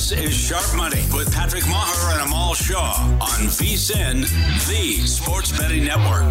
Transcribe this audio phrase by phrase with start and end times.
[0.00, 4.22] This is Sharp Money with Patrick Meagher and Amal Shaw on VSIN,
[4.66, 6.24] the Sports Betting Network.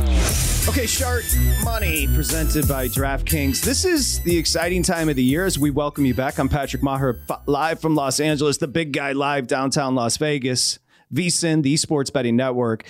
[0.67, 1.23] Okay, Sharp
[1.64, 3.61] Money presented by DraftKings.
[3.61, 6.39] This is the exciting time of the year as we welcome you back.
[6.39, 10.80] I'm Patrick Meagher, live from Los Angeles, the big guy live downtown Las Vegas.
[11.14, 12.86] VSIN, the Sports Betting Network.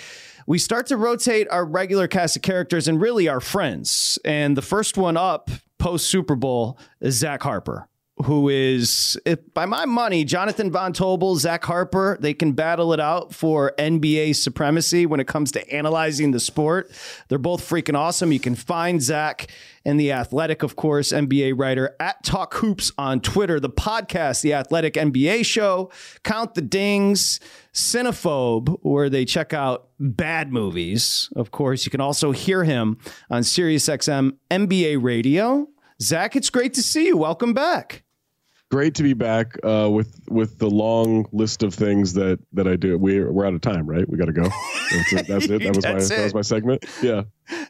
[0.46, 4.18] We start to rotate our regular cast of characters and really our friends.
[4.24, 7.89] And the first one up post Super Bowl is Zach Harper
[8.24, 9.18] who is,
[9.54, 14.36] by my money, Jonathan Von Tobel, Zach Harper, they can battle it out for NBA
[14.36, 16.90] supremacy when it comes to analyzing the sport.
[17.28, 18.32] They're both freaking awesome.
[18.32, 19.50] You can find Zach
[19.84, 24.54] and The Athletic, of course, NBA writer at Talk Hoops on Twitter, the podcast, The
[24.54, 25.90] Athletic NBA Show,
[26.22, 27.40] Count the Dings,
[27.72, 31.30] Cinephobe, where they check out bad movies.
[31.36, 32.98] Of course, you can also hear him
[33.30, 35.68] on SiriusXM NBA Radio.
[36.02, 37.16] Zach, it's great to see you.
[37.16, 38.04] Welcome back
[38.70, 42.76] great to be back uh, with with the long list of things that that I
[42.76, 42.96] do.
[42.96, 44.08] We're we're out of time, right?
[44.08, 44.48] We got to go.
[44.90, 45.26] That's it.
[45.26, 45.62] That's it.
[45.62, 46.08] That was my it.
[46.08, 46.84] that was my segment.
[47.02, 47.22] Yeah.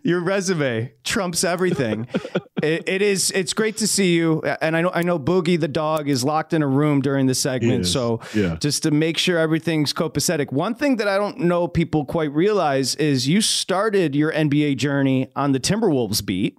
[0.03, 2.07] Your resume trumps everything.
[2.63, 3.31] it, it is.
[3.31, 6.53] It's great to see you, and I know I know Boogie the dog is locked
[6.53, 7.87] in a room during the segment.
[7.87, 8.57] So yeah.
[8.61, 10.53] just to make sure everything's copacetic.
[10.53, 15.31] One thing that I don't know people quite realize is you started your NBA journey
[15.35, 16.59] on the Timberwolves beat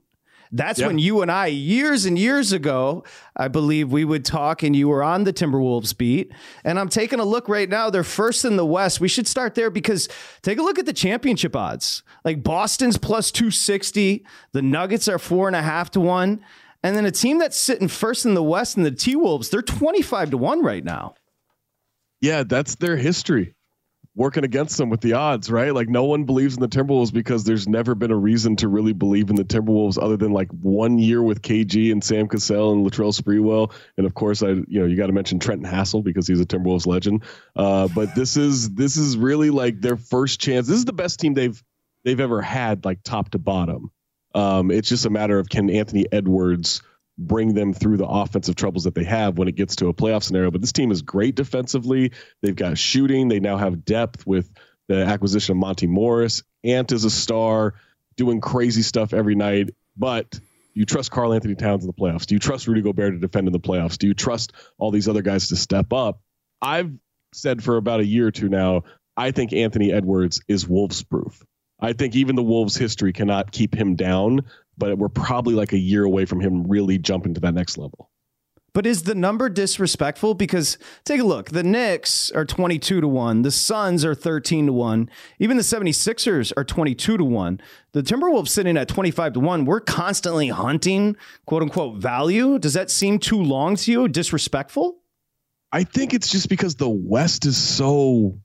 [0.52, 0.88] that's yep.
[0.88, 3.06] when you and I, years and years ago,
[3.38, 6.32] I believe we would talk and you were on the Timberwolves beat.
[6.66, 7.90] And I'm taking a look right now.
[7.90, 9.00] They're first in the West.
[9.00, 10.10] We should start there because
[10.42, 12.04] take a look at the championship odds.
[12.26, 16.44] Like Boston's plus 260, the Nuggets are four and a half to one.
[16.84, 19.62] And then a team that's sitting first in the West and the T Wolves, they're
[19.62, 21.14] 25 to one right now.
[22.20, 23.56] Yeah, that's their history
[24.14, 25.74] working against them with the odds, right?
[25.74, 28.94] Like no one believes in the Timberwolves because there's never been a reason to really
[28.94, 32.86] believe in the Timberwolves other than like one year with KG and Sam Cassell and
[32.86, 36.28] Latrell Sprewell, and of course I you know you got to mention Trenton Hassell because
[36.28, 37.24] he's a Timberwolves legend.
[37.56, 40.68] Uh, but this is this is really like their first chance.
[40.68, 41.62] This is the best team they've
[42.04, 43.92] they've ever had, like top to bottom.
[44.34, 46.82] Um, it's just a matter of can Anthony Edwards
[47.28, 50.24] bring them through the offensive troubles that they have when it gets to a playoff
[50.24, 50.52] scenario.
[50.52, 52.12] But this team is great defensively.
[52.42, 53.28] They've got shooting.
[53.28, 54.52] They now have depth with
[54.88, 56.44] the acquisition of Monte Morris.
[56.64, 57.76] Ant is a star,
[58.18, 59.72] doing crazy stuff every night.
[59.96, 60.40] But
[60.74, 62.26] you trust Karl-Anthony Towns in the playoffs?
[62.26, 63.98] Do you trust Rudy Gobert to defend in the playoffs?
[63.98, 66.22] Do you trust all these other guys to step up?
[66.62, 66.92] I've
[67.34, 68.84] said for about a year or two now,
[69.16, 71.44] I think Anthony Edwards is Wolves proof.
[71.80, 74.42] I think even the Wolves' history cannot keep him down
[74.81, 78.09] but we're probably like a year away from him really jumping to that next level.
[78.74, 80.34] But is the number disrespectful?
[80.34, 81.52] Because take a look.
[81.52, 83.44] The Knicks are 22 to 1.
[83.44, 85.09] The Suns are 13 to 1.
[85.40, 87.61] Even the 76ers are 22 to 1.
[87.91, 89.66] The Timberwolves sitting at 25 to 1.
[89.66, 91.16] We're constantly hunting
[91.46, 92.58] quote unquote value.
[92.58, 94.08] Does that seem too long to you?
[94.08, 94.97] Disrespectful?
[95.72, 98.40] I think it's just because the West is so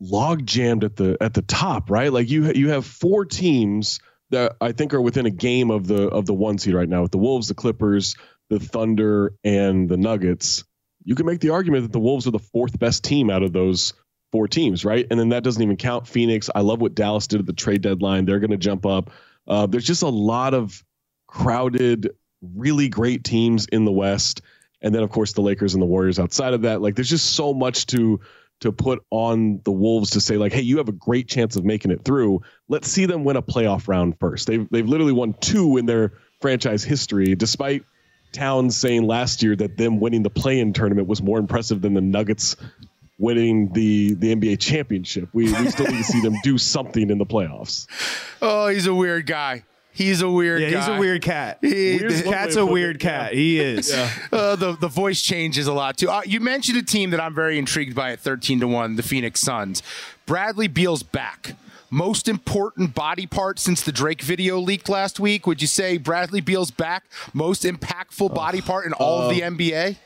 [0.00, 2.12] log jammed at the at the top, right?
[2.12, 4.00] Like you you have four teams
[4.34, 7.02] that I think are within a game of the of the one seed right now
[7.02, 8.16] with the Wolves, the Clippers,
[8.50, 10.64] the Thunder, and the Nuggets.
[11.04, 13.52] You can make the argument that the Wolves are the fourth best team out of
[13.52, 13.94] those
[14.32, 15.06] four teams, right?
[15.10, 16.50] And then that doesn't even count Phoenix.
[16.54, 18.24] I love what Dallas did at the trade deadline.
[18.24, 19.10] They're going to jump up.
[19.46, 20.82] Uh, there's just a lot of
[21.26, 22.10] crowded,
[22.42, 24.40] really great teams in the West.
[24.84, 26.82] and then of course the Lakers and the Warriors outside of that.
[26.82, 28.20] Like there's just so much to
[28.64, 31.64] to put on the Wolves to say like, hey, you have a great chance of
[31.64, 32.40] making it through.
[32.68, 34.46] Let's see them win a playoff round first.
[34.46, 37.84] They've they've literally won two in their franchise history, despite
[38.32, 42.00] Towns saying last year that them winning the play-in tournament was more impressive than the
[42.00, 42.56] Nuggets
[43.18, 45.28] winning the the NBA championship.
[45.34, 47.86] We we still need to see them do something in the playoffs.
[48.46, 49.64] Oh, he's a weird guy.
[49.94, 50.78] He's a weird Yeah, guy.
[50.80, 51.58] he's a weird cat.
[51.62, 53.32] He- cat's a weird cat.
[53.32, 53.92] He is.
[54.32, 56.10] Uh, the the voice changes a lot too.
[56.10, 59.02] Uh, you mentioned a team that I'm very intrigued by at 13 to one, the
[59.04, 59.82] Phoenix Suns.
[60.26, 61.54] Bradley Beal's back.
[61.90, 65.46] Most important body part since the Drake video leaked last week.
[65.46, 67.04] Would you say Bradley Beal's back?
[67.32, 69.96] Most impactful body part in all of the Uh, NBA?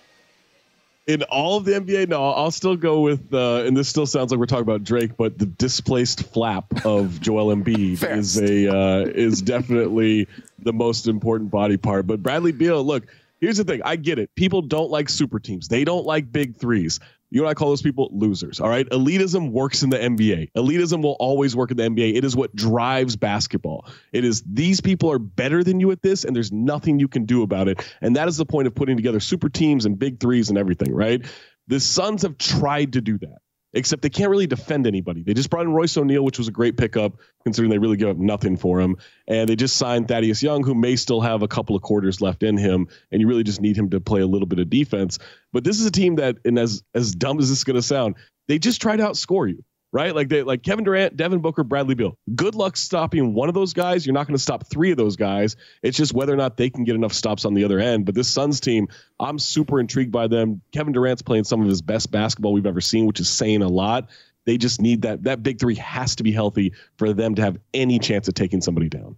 [1.08, 4.31] In all of the NBA, no, I'll still go with, uh, and this still sounds
[4.31, 9.00] like we're talking about Drake, but the displaced flap of Joel Embiid is a uh,
[9.06, 10.28] is definitely
[10.58, 12.06] the most important body part.
[12.06, 13.06] But Bradley Beal, look,
[13.40, 13.81] here's the thing.
[13.87, 14.34] I get it.
[14.34, 15.69] People don't like super teams.
[15.69, 17.00] They don't like big threes.
[17.31, 18.09] You know I call those people?
[18.13, 18.61] Losers.
[18.61, 18.89] All right.
[18.89, 20.53] Elitism works in the NBA.
[20.57, 22.17] Elitism will always work in the NBA.
[22.17, 23.87] It is what drives basketball.
[24.13, 27.27] It is these people are better than you at this, and there's nothing you can
[27.27, 27.85] do about it.
[28.01, 30.95] And that is the point of putting together super teams and big threes and everything,
[30.95, 31.25] right?
[31.67, 33.39] The Suns have tried to do that,
[33.79, 35.23] except they can't really defend anybody.
[35.23, 37.15] They just brought in Royce O'Neale, which was a great pickup,
[37.45, 38.97] considering they really give up nothing for him.
[39.27, 42.43] And they just signed Thaddeus Young, who may still have a couple of quarters left
[42.43, 45.19] in him, and you really just need him to play a little bit of defense.
[45.53, 47.83] But this is a team that, and as as dumb as this is going to
[47.83, 48.17] sound,
[48.49, 50.14] they just try to outscore you, right?
[50.14, 52.17] Like they like Kevin Durant, Devin Booker, Bradley Beal.
[52.35, 54.06] Good luck stopping one of those guys.
[54.06, 55.56] You're not going to stop three of those guys.
[55.82, 58.06] It's just whether or not they can get enough stops on the other end.
[58.06, 58.88] But this Suns team,
[59.19, 60.61] I'm super intrigued by them.
[60.73, 63.69] Kevin Durant's playing some of his best basketball we've ever seen, which is saying a
[63.69, 64.08] lot.
[64.44, 67.58] They just need that that big three has to be healthy for them to have
[67.75, 69.17] any chance of taking somebody down.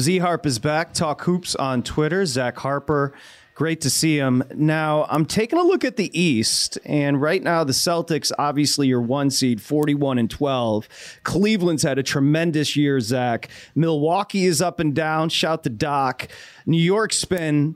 [0.00, 0.94] Z Harp is back.
[0.94, 2.24] Talk hoops on Twitter.
[2.24, 3.12] Zach Harper.
[3.54, 4.42] Great to see him.
[4.54, 9.02] Now, I'm taking a look at the East, and right now the Celtics, obviously, your
[9.02, 10.88] one seed, 41 and 12.
[11.22, 13.48] Cleveland's had a tremendous year, Zach.
[13.74, 15.28] Milwaukee is up and down.
[15.28, 16.28] Shout to Doc.
[16.64, 17.74] New York's been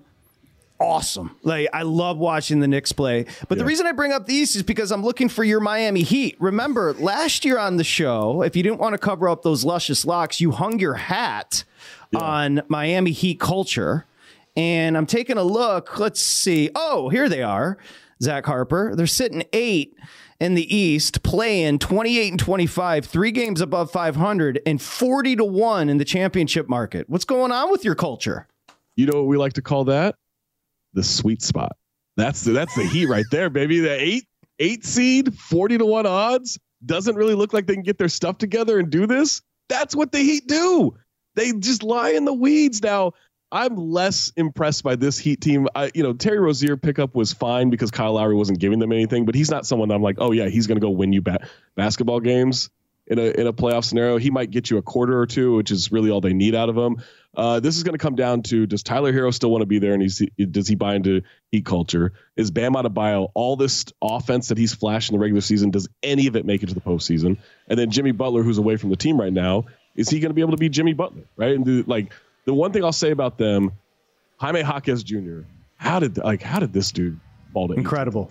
[0.80, 1.36] awesome.
[1.42, 3.26] Like I love watching the Knicks play.
[3.48, 6.02] But the reason I bring up the East is because I'm looking for your Miami
[6.02, 6.36] Heat.
[6.38, 10.04] Remember, last year on the show, if you didn't want to cover up those luscious
[10.04, 11.64] locks, you hung your hat
[12.14, 14.06] on Miami Heat culture.
[14.56, 15.98] And I'm taking a look.
[15.98, 16.70] Let's see.
[16.74, 17.78] Oh, here they are.
[18.22, 18.94] Zach Harper.
[18.96, 19.94] They're sitting eight
[20.40, 25.88] in the East, playing 28 and 25, three games above 500, and 40 to 1
[25.88, 27.08] in the championship market.
[27.08, 28.46] What's going on with your culture?
[28.96, 30.16] You know what we like to call that?
[30.94, 31.76] The sweet spot.
[32.16, 33.80] That's the, that's the heat right there, baby.
[33.80, 34.24] The eight
[34.58, 36.58] eight seed, forty to one odds.
[36.84, 39.42] Doesn't really look like they can get their stuff together and do this.
[39.68, 40.96] That's what the Heat do.
[41.34, 42.82] They just lie in the weeds.
[42.82, 43.12] Now,
[43.56, 45.66] I'm less impressed by this Heat team.
[45.74, 49.24] I, you know, Terry Rozier pickup was fine because Kyle Lowry wasn't giving them anything,
[49.24, 51.22] but he's not someone that I'm like, oh yeah, he's going to go win you
[51.22, 52.68] ba- basketball games
[53.06, 54.18] in a in a playoff scenario.
[54.18, 56.68] He might get you a quarter or two, which is really all they need out
[56.68, 57.02] of him.
[57.34, 59.78] Uh, this is going to come down to does Tyler Herro still want to be
[59.78, 60.20] there, and he's,
[60.50, 62.12] does he buy into Heat culture?
[62.36, 65.70] Is Bam Adebayo all this offense that he's flashed in the regular season?
[65.70, 67.38] Does any of it make it to the postseason?
[67.68, 69.64] And then Jimmy Butler, who's away from the team right now,
[69.94, 71.22] is he going to be able to be Jimmy Butler?
[71.36, 71.54] Right?
[71.54, 72.12] And the, like
[72.46, 73.72] the one thing I'll say about them,
[74.38, 75.40] Jaime Jaquez Jr.
[75.76, 77.20] How did like how did this dude
[77.52, 78.30] fall to incredible?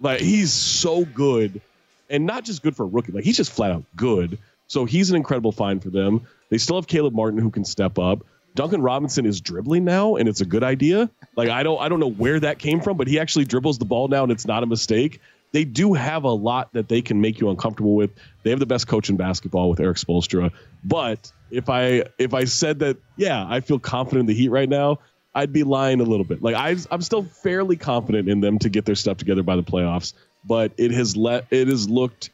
[0.00, 1.60] Like he's so good,
[2.08, 3.12] and not just good for a rookie.
[3.12, 4.38] Like he's just flat out good.
[4.66, 6.26] So he's an incredible find for them.
[6.48, 8.24] They still have Caleb Martin who can step up.
[8.54, 11.08] Duncan Robinson is dribbling now, and it's a good idea.
[11.36, 13.84] Like I don't I don't know where that came from, but he actually dribbles the
[13.84, 15.20] ball now, and it's not a mistake.
[15.52, 18.10] They do have a lot that they can make you uncomfortable with.
[18.42, 20.52] They have the best coach in basketball with Erik Spoelstra.
[20.84, 24.68] But if I if I said that, yeah, I feel confident in the Heat right
[24.68, 25.00] now,
[25.34, 26.42] I'd be lying a little bit.
[26.42, 29.62] Like I, I'm still fairly confident in them to get their stuff together by the
[29.62, 30.12] playoffs,
[30.44, 32.30] but it has let it has looked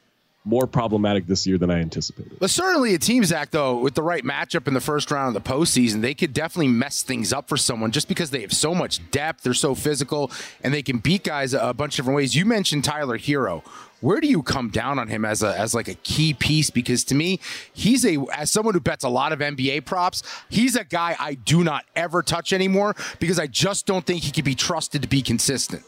[0.46, 2.38] more problematic this year than I anticipated.
[2.38, 5.42] But certainly a team, Zach, though, with the right matchup in the first round of
[5.42, 8.74] the postseason, they could definitely mess things up for someone just because they have so
[8.74, 9.42] much depth.
[9.42, 10.30] They're so physical
[10.62, 12.36] and they can beat guys a bunch of different ways.
[12.36, 13.64] You mentioned Tyler Herro.
[14.00, 16.68] Where do you come down on him as a as like a key piece?
[16.68, 17.40] Because to me,
[17.72, 21.34] he's a as someone who bets a lot of NBA props, he's a guy I
[21.34, 25.08] do not ever touch anymore because I just don't think he can be trusted to
[25.08, 25.82] be consistent.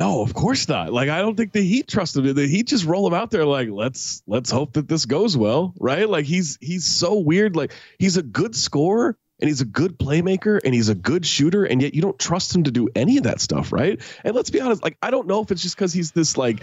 [0.00, 0.92] No, of course not.
[0.92, 2.34] Like I don't think the Heat trusted him.
[2.34, 5.74] The Heat just roll him out there like let's let's hope that this goes well,
[5.80, 6.08] right?
[6.08, 7.56] Like he's he's so weird.
[7.56, 11.64] Like he's a good scorer and he's a good playmaker and he's a good shooter,
[11.64, 14.00] and yet you don't trust him to do any of that stuff, right?
[14.24, 16.62] And let's be honest, like I don't know if it's just because he's this like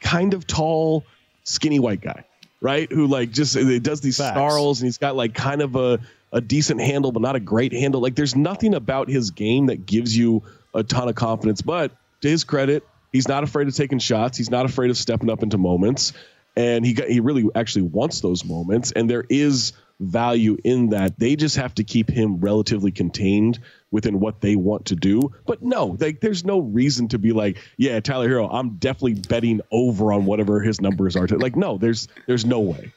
[0.00, 1.04] kind of tall,
[1.44, 2.24] skinny white guy,
[2.60, 2.90] right?
[2.90, 4.34] Who like just it does these Facts.
[4.34, 6.00] snarls and he's got like kind of a
[6.32, 8.00] a decent handle, but not a great handle.
[8.00, 10.42] Like there's nothing about his game that gives you
[10.74, 11.62] a ton of confidence.
[11.62, 14.38] But to his credit, he's not afraid of taking shots.
[14.38, 16.12] He's not afraid of stepping up into moments,
[16.56, 18.92] and he he really actually wants those moments.
[18.92, 21.18] And there is value in that.
[21.18, 23.58] They just have to keep him relatively contained
[23.90, 25.32] within what they want to do.
[25.46, 29.60] But no, like there's no reason to be like, yeah, Tyler Herro, I'm definitely betting
[29.70, 31.26] over on whatever his numbers are.
[31.26, 32.92] Like, no, there's there's no way.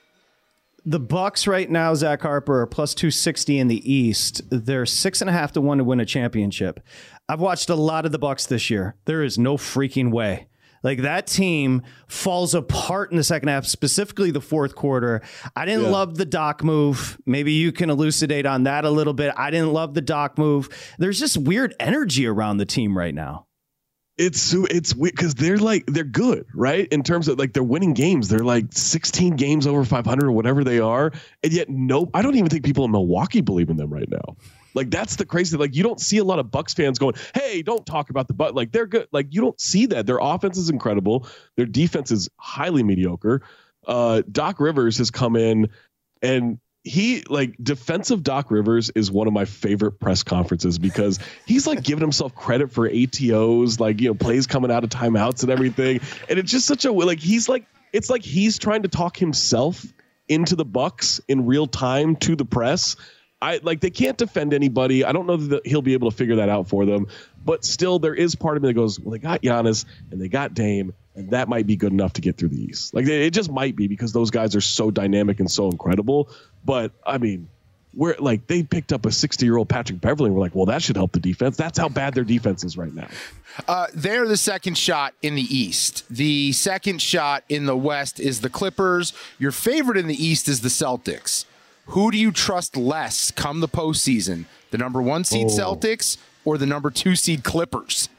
[0.86, 4.42] The Bucks right now, Zach Harper, are plus two sixty in the East.
[4.50, 6.80] They're six and a half to one to win a championship.
[7.30, 8.96] I've watched a lot of the Bucks this year.
[9.06, 10.48] There is no freaking way.
[10.82, 15.22] Like that team falls apart in the second half, specifically the fourth quarter.
[15.56, 15.90] I didn't Yeah.
[15.90, 17.18] love the Doc move.
[17.26, 19.34] Maybe you can elucidate on that a little bit.
[19.38, 20.70] I didn't love the Doc move.
[20.98, 23.46] There's just weird energy around the team right now.
[24.18, 26.88] It's so it's weird because they're like they're good, right?
[26.90, 28.28] In terms of like they're winning games.
[28.28, 32.36] They're like 16 games over 500 or whatever they are, and yet no, I don't
[32.36, 34.36] even think people in Milwaukee believe in them right now.
[34.80, 35.58] Like that's the crazy.
[35.58, 38.34] Like you don't see a lot of Bucks fans going, "Hey, don't talk about the
[38.34, 39.10] but." Like they're good.
[39.12, 40.06] Like you don't see that.
[40.06, 41.28] Their offense is incredible.
[41.58, 43.42] Their defense is highly mediocre.
[43.86, 45.68] Uh, Doc Rivers has come in
[46.22, 51.68] and he like defensive Doc Rivers is one of my favorite press conferences because he's
[51.68, 55.52] like giving himself credit for ATOs, like you know plays coming out of timeouts and
[55.52, 59.18] everything, and it's just such a like he's like it's like he's trying to talk
[59.18, 59.86] himself
[60.30, 62.96] into the Bucks in real time to the press.
[63.42, 65.06] I like they can't defend anybody.
[65.06, 67.08] I don't know that he'll be able to figure that out for them,
[67.46, 70.28] but still there is part of me that goes, well, they got Giannis and they
[70.28, 72.94] got Dame, and that might be good enough to get through the East.
[72.94, 76.30] Like it just might be because those guys are so dynamic and so incredible.
[76.66, 77.48] But I mean,
[77.94, 80.28] we're like they picked up a 60 year old Patrick Beverley.
[80.28, 81.58] And we're like, well, that should help the defense.
[81.58, 83.08] That's how bad their defense is right now.
[83.68, 86.06] Uh, they're the second shot in the East.
[86.10, 89.14] The second shot in the West is the Clippers.
[89.38, 91.46] Your favorite in the East is the Celtics.
[91.90, 94.46] Who do you trust less come the postseason?
[94.72, 95.50] The number one seed Oh.
[95.50, 98.10] Celtics or the number two seed Clippers?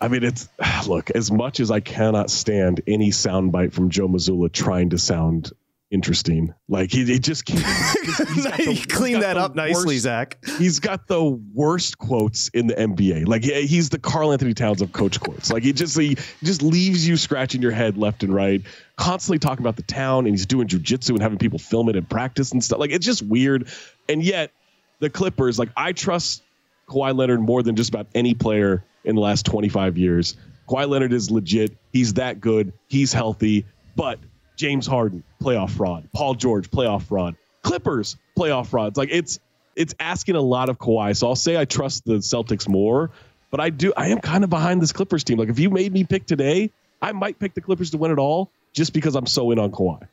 [0.00, 0.48] I mean, it's
[0.86, 5.52] look as much as I cannot stand any soundbite from Joe Mazzulla trying to sound
[5.90, 6.52] interesting.
[6.68, 10.02] Like he, he just keeps he's got the- you he's cleaned that up nicely, worst-
[10.02, 10.38] Zach.
[10.58, 11.24] He's got the
[11.54, 13.26] worst quotes in the NBA.
[13.26, 15.50] Like he- he's the Karl-Anthony Towns of coach quotes.
[15.50, 18.60] Like he just he just leaves you scratching your head left and right.
[18.98, 22.08] Constantly talking about the town, and he's doing jujitsu and having people film it and
[22.08, 22.78] practice and stuff.
[22.78, 23.68] Like it's just weird.
[24.08, 24.50] And yet,
[24.98, 26.42] the Clippers, like I trust
[26.88, 30.36] Kawhi Leonard more than just about any player in the last 25 years.
[30.68, 31.76] Kawhi Leonard is legit.
[31.92, 32.72] He's that good.
[32.88, 33.66] He's healthy.
[33.94, 34.18] But
[34.56, 36.08] James Harden, playoff fraud.
[36.12, 37.36] Paul George, playoff fraud.
[37.62, 38.98] Clippers, playoff frauds.
[38.98, 39.38] Like it's
[39.76, 41.16] it's asking a lot of Kawhi.
[41.16, 43.10] So I'll say I trust the Celtics more,
[43.50, 45.38] but I do I am kind of behind this Clippers team.
[45.38, 48.18] Like if you made me pick today, I might pick the Clippers to win it
[48.18, 50.08] all just because I'm so in on Kawhi.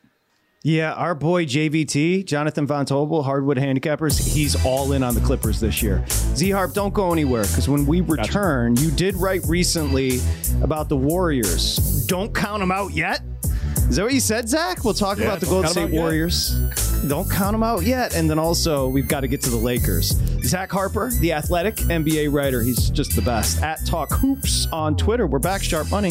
[0.62, 5.60] Yeah, our boy JVT, Jonathan Von Tobel, Hardwood Handicappers, he's all in on the Clippers
[5.60, 6.04] this year.
[6.34, 10.18] Z Harp, don't go anywhere because when we return, you did write recently
[10.62, 12.04] about the Warriors.
[12.06, 13.20] Don't count them out yet.
[13.88, 14.84] Is that what you said, Zach?
[14.84, 16.00] We'll talk Yeah, about the Golden count 'em out State yet.
[16.02, 16.50] Warriors.
[17.06, 18.16] Don't count them out yet.
[18.16, 20.08] And then also, we've got to get to the Lakers.
[20.42, 23.62] Zach Harper, the athletic NBA writer, he's just the best.
[23.62, 25.28] At Talk Hoops on Twitter.
[25.28, 26.10] We're back, Sharp Money.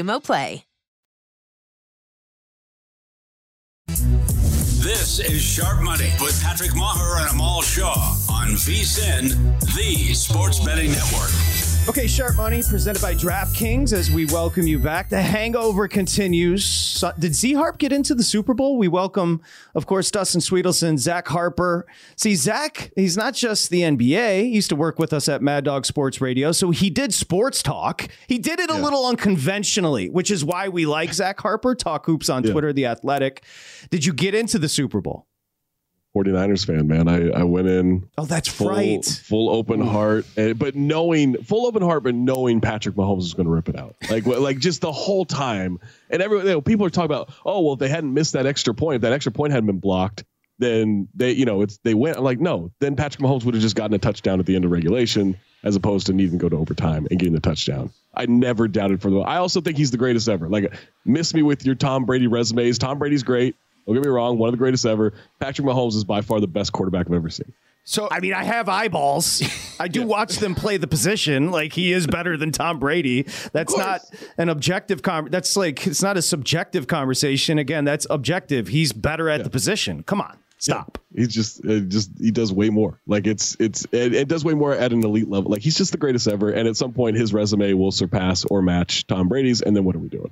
[0.23, 0.65] Play.
[4.81, 10.91] This is Sharp Money with Patrick Meagher and Amal Shaw on VSIN, the sports betting
[10.91, 11.70] network.
[11.91, 15.09] Okay, Sharp Money presented by DraftKings as we welcome you back.
[15.09, 16.63] The hangover continues.
[16.63, 18.77] So- Did Z Harp get into the Super Bowl?
[18.77, 19.41] We welcome,
[19.75, 21.85] of course, Dustin Swedelson, Zach Harper.
[22.15, 24.43] See, Zach, he's not just the NBA.
[24.43, 26.53] He used to work with us at Mad Dog Sports Radio.
[26.53, 28.07] So he did sports talk.
[28.25, 31.75] He did it a little unconventionally, which is why we like Zach Harper.
[31.75, 33.43] Talk hoops on Twitter, The Athletic.
[33.89, 35.27] Did you get into the Super Bowl?
[36.15, 37.07] 49ers fan, man.
[37.07, 38.09] I, I went in.
[38.17, 39.05] Oh, that's full, right.
[39.05, 43.45] Full open heart, and, but knowing full open heart, but knowing Patrick Mahomes is going
[43.45, 45.79] to rip it out, like like just the whole time.
[46.09, 48.45] And everyone, you know, people are talking about, oh well, if they hadn't missed that
[48.45, 50.25] extra point, if that extra point hadn't been blocked,
[50.59, 52.17] then they, you know, it's they went.
[52.17, 54.65] I'm like, no, then Patrick Mahomes would have just gotten a touchdown at the end
[54.65, 57.89] of regulation, as opposed to needing to go to overtime and getting the touchdown.
[58.13, 59.19] I never doubted for the.
[59.19, 60.49] I also think he's the greatest ever.
[60.49, 60.73] Like,
[61.05, 62.77] miss me with your Tom Brady resumes.
[62.77, 63.55] Tom Brady's great.
[63.93, 65.13] Don't get me wrong, one of the greatest ever.
[65.39, 67.53] Patrick Mahomes is by far the best quarterback I've ever seen.
[67.83, 69.43] So I mean, I have eyeballs.
[69.79, 71.51] I do watch them play the position.
[71.51, 73.23] Like he is better than Tom Brady.
[73.53, 74.01] That's not
[74.37, 75.29] an objective con.
[75.29, 77.57] That's like it's not a subjective conversation.
[77.57, 78.67] Again, that's objective.
[78.67, 80.03] He's better at the position.
[80.03, 80.99] Come on, stop.
[81.13, 82.99] He's just, uh, just he does way more.
[83.05, 85.51] Like it's, it's, it, it does way more at an elite level.
[85.51, 86.51] Like he's just the greatest ever.
[86.51, 89.61] And at some point, his resume will surpass or match Tom Brady's.
[89.61, 90.31] And then what are we doing?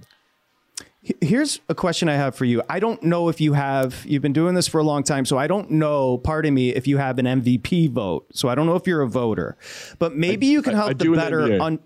[1.21, 2.61] Here's a question I have for you.
[2.69, 5.37] I don't know if you have, you've been doing this for a long time, so
[5.37, 8.27] I don't know, pardon me, if you have an MVP vote.
[8.33, 9.57] So I don't know if you're a voter,
[9.97, 11.61] but maybe you can help I in the better.
[11.61, 11.79] On,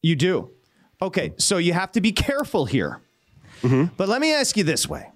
[0.00, 0.50] you do.
[1.02, 3.02] Okay, so you have to be careful here.
[3.62, 5.10] But let me ask you this way.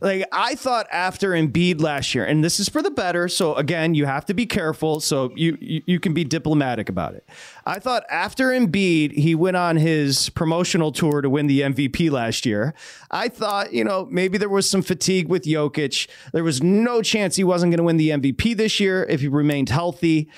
[0.00, 3.28] Like I thought after Embiid last year, and this is for the better.
[3.28, 5.00] So again, you have to be careful.
[5.00, 7.28] So you, you you can be diplomatic about it.
[7.66, 12.46] I thought after Embiid, he went on his promotional tour to win the MVP last
[12.46, 12.74] year.
[13.10, 16.08] I thought, you know, maybe there was some fatigue with Jokic.
[16.32, 19.28] There was no chance he wasn't going to win the MVP this year if he
[19.28, 20.28] remained healthy.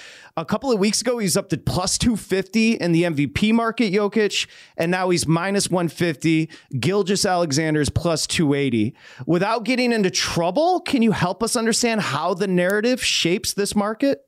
[0.40, 4.48] A couple of weeks ago, he's up to plus 250 in the MVP market, Jokic,
[4.74, 6.48] and now he's minus 150.
[6.78, 8.94] Gilgeous-Alexander is plus 280.
[9.26, 14.22] Without getting into trouble, can you help us understand how the narrative shapes this market?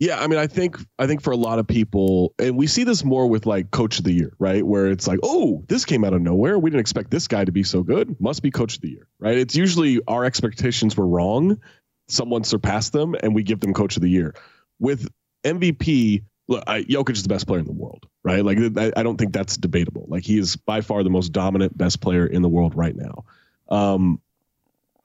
[0.00, 2.82] Yeah, I mean, I think I think for a lot of people, and we see
[2.82, 4.66] this more with like Coach of the Year, right?
[4.66, 6.58] Where it's like, oh, this came out of nowhere.
[6.58, 8.20] We didn't expect this guy to be so good.
[8.20, 9.38] Must be Coach of the Year, right?
[9.38, 11.60] It's usually our expectations were wrong.
[12.08, 14.34] Someone surpassed them, and we give them Coach of the Year.
[14.82, 15.08] With
[15.44, 18.44] MVP, look, I, Jokic is the best player in the world, right?
[18.44, 20.06] Like, I, I don't think that's debatable.
[20.08, 23.24] Like, he is by far the most dominant, best player in the world right now.
[23.68, 24.20] Um,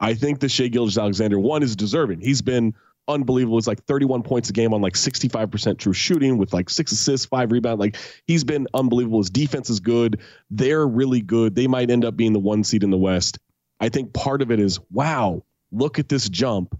[0.00, 2.20] I think the Shai Gilgeous-Alexander one is deserving.
[2.20, 2.74] He's been
[3.08, 3.58] unbelievable.
[3.58, 7.26] It's like 31 points a game on like 65% true shooting with like six assists,
[7.26, 7.80] five rebounds.
[7.80, 9.18] Like he's been unbelievable.
[9.18, 10.20] His defense is good.
[10.50, 11.54] They're really good.
[11.54, 13.38] They might end up being the one seed in the West.
[13.80, 16.78] I think part of it is wow, look at this jump.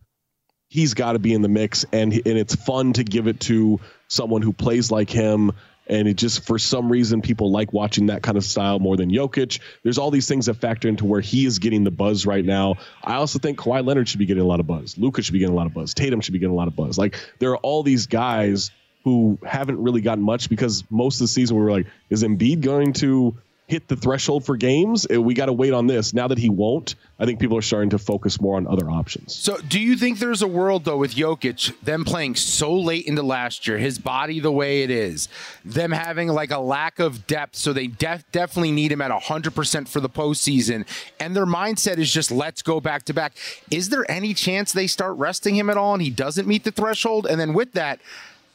[0.68, 3.80] He's got to be in the mix, and and it's fun to give it to
[4.08, 5.52] someone who plays like him.
[5.90, 9.10] And it just, for some reason, people like watching that kind of style more than
[9.10, 9.58] Jokic.
[9.82, 12.76] There's all these things that factor into where he is getting the buzz right now.
[13.02, 14.98] I also think Kawhi Leonard should be getting a lot of buzz.
[14.98, 15.94] Luka should be getting a lot of buzz.
[15.94, 16.98] Tatum should be getting a lot of buzz.
[16.98, 18.70] Like there are all these guys
[19.04, 22.60] who haven't really gotten much because most of the season we were like, is Embiid
[22.60, 25.06] going to hit the threshold for games?
[25.14, 26.14] Uh, We got to wait on this.
[26.14, 29.34] Now that he won't, I think people are starting to focus more on other options.
[29.34, 33.22] So, do you think there's a world though with Jokic, them playing so late into
[33.22, 35.28] last year, his body the way it is,
[35.64, 39.88] them having like a lack of depth, so they def- definitely need him at 100%
[39.88, 40.86] for the postseason,
[41.20, 43.34] and their mindset is just let's go back to back.
[43.70, 46.72] Is there any chance they start resting him at all and he doesn't meet the
[46.72, 47.26] threshold?
[47.26, 48.00] And then with that,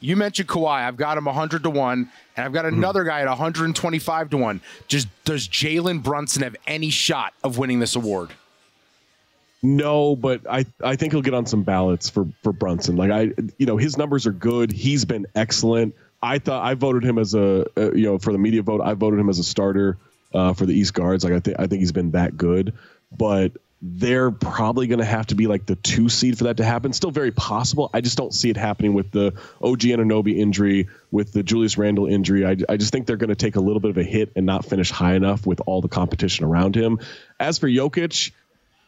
[0.04, 0.86] you mentioned Kawhi.
[0.86, 4.62] I've got him 100 to 1, and I've got another guy at 125 to 1.
[4.89, 8.32] Just does Jalen Brunson have any shot of winning this award?
[9.62, 12.98] No, but I I think he'll get on some ballots for for Brunson.
[12.98, 14.74] Like I, you know, his numbers are good.
[14.74, 15.96] He's been excellent.
[16.22, 18.82] I thought I voted him as a uh, you know for the media vote.
[18.82, 19.98] I voted him as a starter
[20.34, 21.24] uh, for the East Guards.
[21.24, 22.74] Like I think I think he's been that good,
[23.18, 23.54] but
[23.86, 26.93] they're probably going to have to be like the two seed for that to happen.
[26.93, 27.89] Still very possible.
[27.93, 32.08] I just don't see it happening with the OG Anunoby injury, with the Julius Randle
[32.08, 32.46] injury.
[32.46, 34.46] I, I just think they're going to take a little bit of a hit and
[34.46, 37.00] not finish high enough with all the competition around him.
[37.41, 38.32] As for Jokic,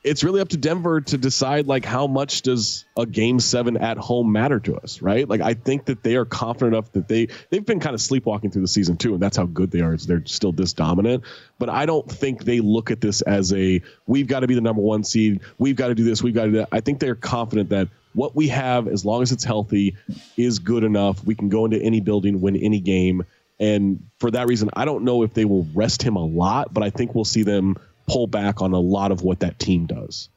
[0.06, 3.98] it's really up to Denver to decide like how much does a game seven at
[3.98, 5.28] home matter to us, right?
[5.28, 8.52] Like I think that they are confident enough that they they've been kind of sleepwalking
[8.52, 9.96] through the season too, and that's how good they are.
[9.96, 11.24] Is they're still this dominant,
[11.58, 14.62] but I don't think they look at this as a we've got to be the
[14.62, 16.70] number one seed, we've got to do this, we've got to do that.
[16.72, 19.96] I think they're confident that what we have, as long as it's healthy,
[20.38, 21.24] is good enough.
[21.26, 23.24] We can go into any building, win any game.
[23.60, 26.84] And for that reason, I don't know if they will rest him a lot, but
[26.84, 30.30] I think we'll see them pull back on a lot of what that team does.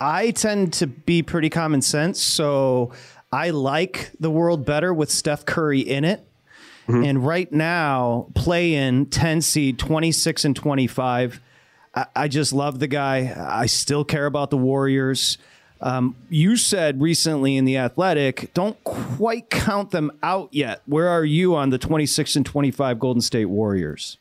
[0.00, 2.92] I tend to be pretty common sense, so
[3.32, 6.26] I like the world better with Steph Curry in it.
[6.88, 7.04] Mm-hmm.
[7.04, 11.40] And right now, play in 10 seed, 26 and 25.
[11.94, 13.34] I, I, just love the guy.
[13.38, 15.38] I still care about the Warriors.
[15.80, 20.82] Um, you said recently in The Athletic, don't quite count them out yet.
[20.86, 24.18] Where are you on the 26 and 25 Golden State Warriors?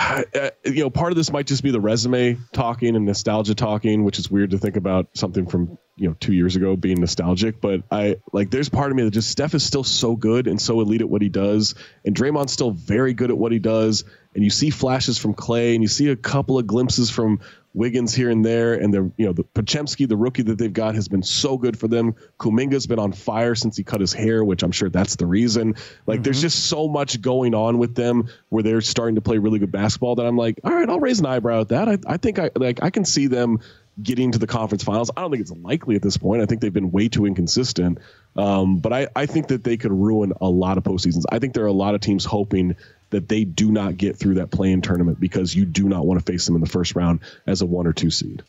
[0.00, 4.02] Uh, you know, part of this might just be the resume talking and nostalgia talking,
[4.02, 7.60] which is weird to think about something from you know two years ago being nostalgic.
[7.60, 10.60] But I like there's part of me that just Steph is still so good and
[10.60, 14.04] so elite at what he does, and Draymond's still very good at what he does.
[14.34, 17.40] And you see flashes from Clay, and you see a couple of glimpses from
[17.72, 20.94] Wiggins here and there, and the you know the Podziemski, the rookie that they've got,
[20.96, 22.14] has been so good for them.
[22.38, 25.76] Kuminga's been on fire since he cut his hair, which I'm sure that's the reason.
[26.06, 26.22] Like, mm-hmm.
[26.22, 29.70] there's just so much going on with them where they're starting to play really good
[29.70, 31.88] basketball that I'm like, all right, I'll raise an eyebrow at that.
[31.88, 33.60] I, I think I like I can see them
[34.02, 35.10] getting to the conference finals.
[35.16, 36.42] I don't think it's likely at this point.
[36.42, 37.98] I think they've been way too inconsistent.
[38.36, 41.24] Um, but I, I think that they could ruin a lot of postseasons.
[41.30, 42.76] I think there are a lot of teams hoping
[43.10, 46.24] that they do not get through that play-in tournament because you do not want to
[46.24, 48.42] face them in the first round as a one or two seed.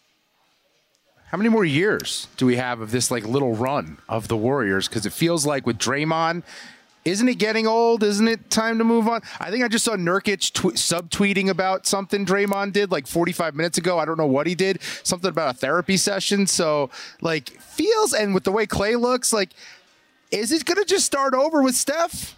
[1.25, 4.87] How many more years do we have of this like little run of the Warriors?
[4.87, 6.43] Because it feels like with Draymond,
[7.05, 8.03] isn't it getting old?
[8.03, 9.21] Isn't it time to move on?
[9.39, 13.77] I think I just saw Nurkic tw- subtweeting about something Draymond did like 45 minutes
[13.77, 13.97] ago.
[13.97, 14.81] I don't know what he did.
[15.03, 16.45] Something about a therapy session.
[16.47, 16.89] So
[17.21, 19.51] like feels and with the way Clay looks, like
[20.31, 22.35] is it to just start over with Steph?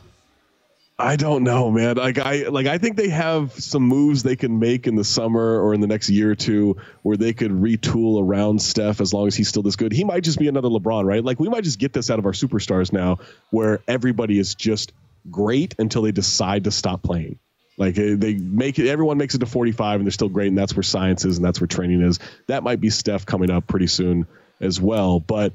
[0.98, 1.96] I don't know, man.
[1.98, 5.60] Like I like I think they have some moves they can make in the summer
[5.60, 9.26] or in the next year or two where they could retool around Steph as long
[9.28, 9.92] as he's still this good.
[9.92, 11.24] He might just be another LeBron, right?
[11.24, 13.18] Like we might just get this out of our superstars now
[13.50, 14.94] where everybody is just
[15.32, 17.40] great until they decide to stop playing.
[17.76, 20.58] Like eh, they make it everyone makes it to 45 and they're still great and
[20.58, 22.20] that's where science is and that's where training is.
[22.48, 24.28] That might be Steph coming up pretty soon
[24.62, 25.54] as well, but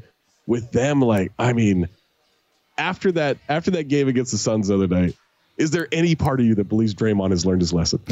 [0.49, 1.89] with them like I mean
[2.77, 5.15] after that after that game against the Suns the other night
[5.59, 8.01] is there any part of you that believes Draymond has learned his lesson?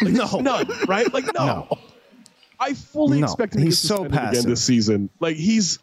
[0.00, 0.70] Like, no, none.
[0.86, 1.12] Right?
[1.12, 1.44] Like no.
[1.44, 1.78] no.
[2.60, 3.24] I fully no.
[3.24, 4.38] expect him he's to so passive.
[4.38, 5.10] again this season.
[5.18, 5.80] Like he's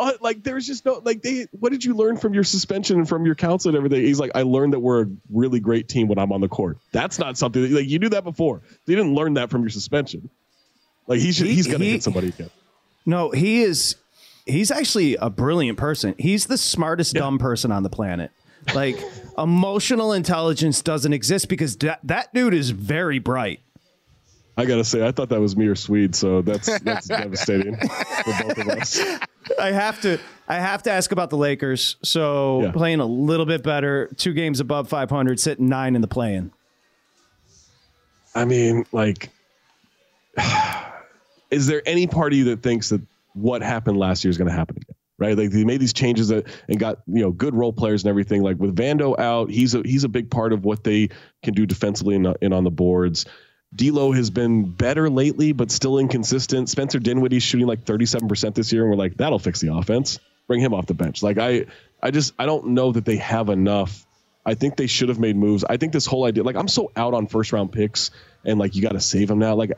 [0.00, 1.46] uh, like there's just no like they.
[1.52, 4.02] What did you learn from your suspension and from your counsel and everything?
[4.02, 6.78] He's like, I learned that we're a really great team when I'm on the court.
[6.90, 8.62] That's not something that, like you knew that before.
[8.86, 10.30] You didn't learn that from your suspension.
[11.06, 11.48] Like he should.
[11.48, 12.48] He, he's gonna he, hit somebody again.
[13.04, 13.96] No, he is.
[14.46, 16.14] He's actually a brilliant person.
[16.18, 17.20] He's the smartest yeah.
[17.20, 18.30] dumb person on the planet.
[18.74, 18.98] Like
[19.38, 23.60] emotional intelligence doesn't exist because that that dude is very bright.
[24.56, 28.34] I gotta say, I thought that was me or Swede, so that's that's devastating for
[28.42, 29.00] both of us.
[29.58, 31.96] I have to I have to ask about the Lakers.
[32.02, 32.72] So yeah.
[32.72, 36.50] playing a little bit better, two games above 500, sitting nine in the play-in.
[38.34, 39.30] I mean, like,
[41.50, 43.00] is there any party that thinks that
[43.34, 44.96] what happened last year is going to happen again?
[45.20, 45.36] Right?
[45.36, 46.44] Like they made these changes and
[46.78, 48.42] got you know good role players and everything.
[48.42, 51.10] Like with Vando out, he's a he's a big part of what they
[51.42, 53.26] can do defensively and, and on the boards.
[53.72, 56.68] D'Lo has been better lately, but still inconsistent.
[56.68, 60.18] Spencer Dinwiddie's shooting like 37% this year, and we're like, that'll fix the offense.
[60.48, 61.22] Bring him off the bench.
[61.22, 61.66] Like I,
[62.02, 64.04] I just I don't know that they have enough.
[64.44, 65.64] I think they should have made moves.
[65.68, 68.10] I think this whole idea, like I'm so out on first round picks,
[68.44, 69.54] and like you got to save them now.
[69.54, 69.70] Like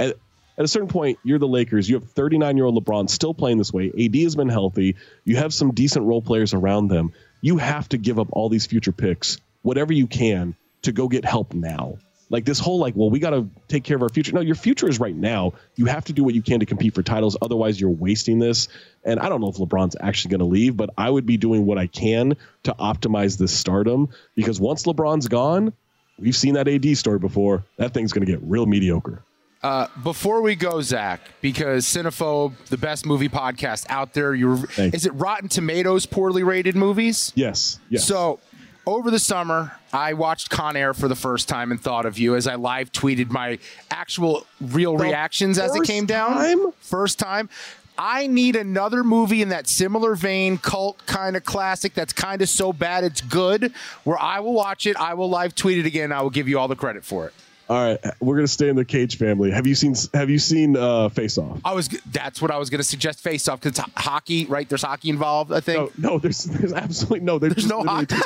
[0.58, 1.88] at a certain point, you're the Lakers.
[1.88, 3.90] You have 39 year old LeBron still playing this way.
[3.98, 4.96] AD has been healthy.
[5.24, 7.12] You have some decent role players around them.
[7.40, 11.24] You have to give up all these future picks, whatever you can, to go get
[11.24, 11.98] help now.
[12.28, 14.32] Like this whole like, well, we got to take care of our future.
[14.32, 15.52] No, your future is right now.
[15.76, 17.36] You have to do what you can to compete for titles.
[17.42, 18.68] Otherwise, you're wasting this.
[19.04, 21.66] And I don't know if LeBron's actually going to leave, but I would be doing
[21.66, 25.74] what I can to optimize this stardom because once LeBron's gone,
[26.18, 27.64] we've seen that AD story before.
[27.76, 29.22] That thing's going to get real mediocre.
[29.62, 35.06] Uh, before we go, Zach, because Cinephobe, the best movie podcast out there, you're is
[35.06, 37.32] it Rotten Tomatoes poorly rated movies?
[37.36, 37.78] Yes.
[37.88, 38.04] Yes.
[38.04, 38.40] So
[38.86, 42.34] over the summer, I watched Con Air for the first time and thought of you
[42.34, 46.32] as I live tweeted my actual real the reactions as it came down.
[46.32, 46.72] Time?
[46.80, 47.48] First time.
[47.96, 52.48] I need another movie in that similar vein, cult kind of classic that's kind of
[52.48, 53.72] so bad it's good,
[54.02, 56.58] where I will watch it, I will live tweet it again, I will give you
[56.58, 57.34] all the credit for it.
[57.68, 59.50] All right, we're gonna stay in the Cage family.
[59.50, 61.60] Have you seen Have you seen uh, Face Off?
[61.64, 61.88] I was.
[61.88, 63.20] That's what I was going to suggest.
[63.20, 64.68] Face off because it's hockey, right?
[64.68, 65.52] There's hockey involved.
[65.52, 65.96] I think.
[65.98, 67.38] No, no there's there's absolutely no.
[67.38, 68.16] There's, There's no hockey.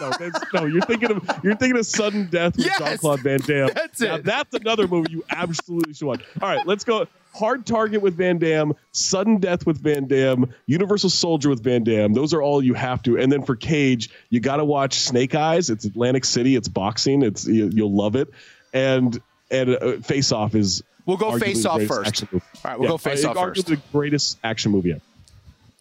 [0.00, 2.78] no, no, you're thinking of you're thinking of Sudden Death with Yes!
[2.78, 3.70] Jean Claude Van Damme.
[3.74, 4.24] That's Now, it.
[4.24, 6.22] that's another movie you absolutely should watch.
[6.40, 7.06] All right, let's go.
[7.34, 12.12] Hard Target with Van Damme, Sudden Death with Van Damme, Universal Soldier with Van Damme.
[12.12, 13.18] Those are all you have to.
[13.18, 15.70] And then for Cage, you got to watch Snake Eyes.
[15.70, 16.56] It's Atlantic City.
[16.56, 17.22] It's boxing.
[17.22, 18.28] It's you, you'll love it.
[18.72, 20.82] And and uh, Face Off is.
[21.06, 22.24] We'll go Face Off first.
[22.32, 23.66] All right, we'll go Face Off first.
[23.66, 25.00] The greatest action movie ever.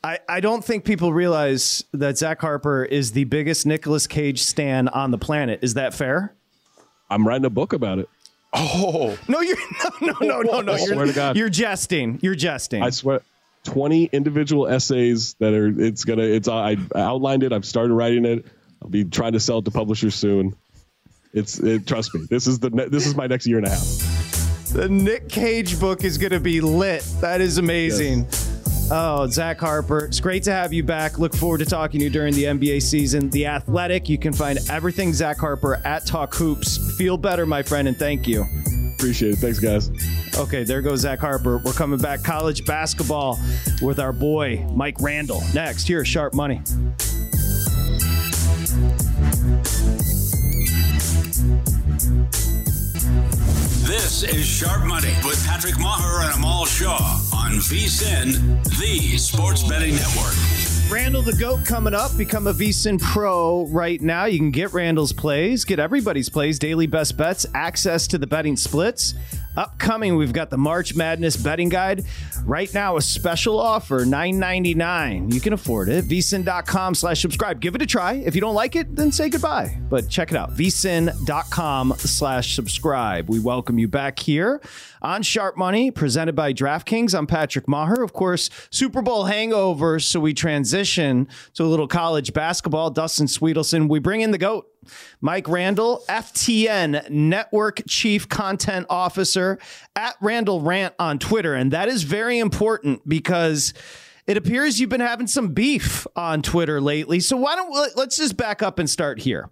[0.01, 4.87] I, I don't think people realize that Zach Harper is the biggest Nicolas Cage stan
[4.87, 5.59] on the planet.
[5.61, 6.33] Is that fair?
[7.09, 8.09] I'm writing a book about it.
[8.53, 9.41] Oh no!
[9.41, 9.57] You're
[10.01, 10.73] no no no no no.
[10.73, 11.37] I You're, swear to God.
[11.37, 12.19] you're jesting.
[12.21, 12.81] You're jesting.
[12.81, 13.21] I swear,
[13.63, 15.67] twenty individual essays that are.
[15.67, 16.23] It's gonna.
[16.23, 16.47] It's.
[16.47, 17.53] I outlined it.
[17.53, 18.45] I've started writing it.
[18.81, 20.55] I'll be trying to sell it to publishers soon.
[21.33, 21.59] It's.
[21.59, 22.25] It, trust me.
[22.29, 22.69] This is the.
[22.69, 23.85] This is my next year and a half.
[24.73, 27.03] The Nick Cage book is going to be lit.
[27.21, 28.27] That is amazing.
[28.91, 31.19] Oh, Zach Harper, it's great to have you back.
[31.19, 33.29] Look forward to talking to you during the NBA season.
[33.29, 36.97] The Athletic, you can find everything Zach Harper at Talk Hoops.
[36.97, 38.45] Feel better, my friend, and thank you.
[38.95, 39.35] Appreciate it.
[39.37, 39.91] Thanks, guys.
[40.35, 41.59] Okay, there goes Zach Harper.
[41.63, 43.39] We're coming back college basketball
[43.81, 45.43] with our boy Mike Randle.
[45.53, 46.61] Next, here, Sharp Money.
[54.09, 59.93] This is Sharp Money with Patrick Meagher and Amal Shaw on VSIN, the Sports Betting
[59.93, 60.33] Network.
[60.89, 62.17] Randle the GOAT coming up.
[62.17, 64.25] Become a VSIN Pro right now.
[64.25, 68.57] You can get Randle's plays, get everybody's plays, daily best bets, access to the betting
[68.57, 69.13] splits.
[69.57, 72.05] Upcoming, we've got the March Madness betting guide.
[72.45, 75.33] Right now, a special offer, $9.99.
[75.33, 76.05] You can afford it.
[76.05, 77.59] VSIN.com slash subscribe.
[77.59, 78.13] Give it a try.
[78.13, 79.77] If you don't like it, then say goodbye.
[79.89, 80.51] But check it out.
[80.51, 83.27] VSIN.com slash subscribe.
[83.29, 84.61] We welcome you back here
[85.01, 87.17] on Sharp Money, presented by DraftKings.
[87.17, 88.03] I'm Patrick Meagher.
[88.03, 92.91] Of course, Super Bowl hangover, So we transition to a little college basketball.
[92.91, 93.89] Dustin Swedelson.
[93.89, 94.68] We bring in the GOAT.
[95.21, 99.59] Mike Randle, FTN Network Chief Content Officer
[99.95, 101.55] at Randle Rant on Twitter.
[101.55, 103.73] And that is very important because
[104.27, 107.19] it appears you've been having some beef on Twitter lately.
[107.19, 109.49] So why don't we, let's just back up and start here.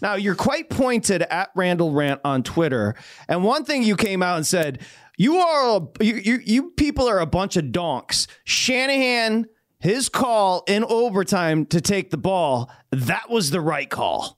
[0.00, 2.94] Now, you're quite pointed at Randle Rant on Twitter.
[3.28, 4.80] And one thing you came out and said,
[5.16, 8.28] you are, a, you, you, you people are a bunch of donks.
[8.44, 9.46] Shanahan,
[9.80, 14.37] his call in overtime to take the ball, that was the right call.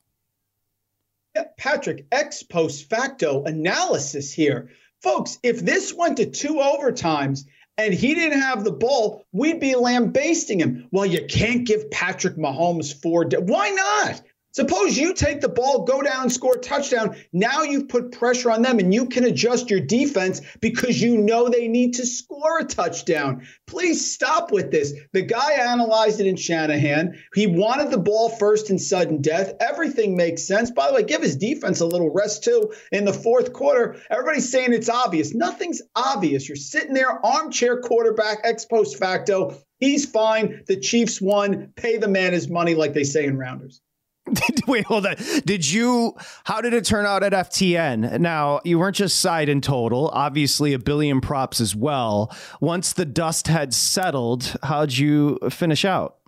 [1.57, 4.71] Patrick, ex post facto analysis here.
[5.03, 7.45] Folks, if this went to two overtimes
[7.79, 10.89] and he didn't have the ball, we'd be lambasting him.
[10.91, 13.25] Well, you can't give Patrick Mahomes four.
[13.25, 14.23] Da- Why not?
[14.53, 17.15] Suppose you take the ball, go down, score a touchdown.
[17.33, 21.49] Now you've put pressure on them and you can adjust your defense because you know
[21.49, 23.47] they need to score a touchdown.
[23.69, 24.93] Please stop with this.
[25.13, 27.17] The guy analyzed it in Shanahan.
[27.33, 29.55] He wanted the ball first in sudden death.
[29.61, 30.73] Everything makes sense.
[30.73, 34.01] By the way, give his defense a little rest too in the fourth quarter.
[34.11, 35.33] Everybody's saying it's obvious.
[35.33, 36.49] Nothing's obvious.
[36.49, 39.57] You're sitting there, armchair quarterback, ex post facto.
[39.79, 40.65] He's fine.
[40.67, 41.73] The Chiefs won.
[41.77, 43.81] Pay the man his money, like they say in Rounders.
[44.67, 45.17] Wait, hold on.
[45.45, 46.15] Did you?
[46.45, 48.21] How did it turn out at FTN?
[48.21, 50.09] Now you weren't just side in total.
[50.13, 52.35] Obviously, a billion props as well.
[52.61, 56.20] Once the dust had settled, how'd you finish out?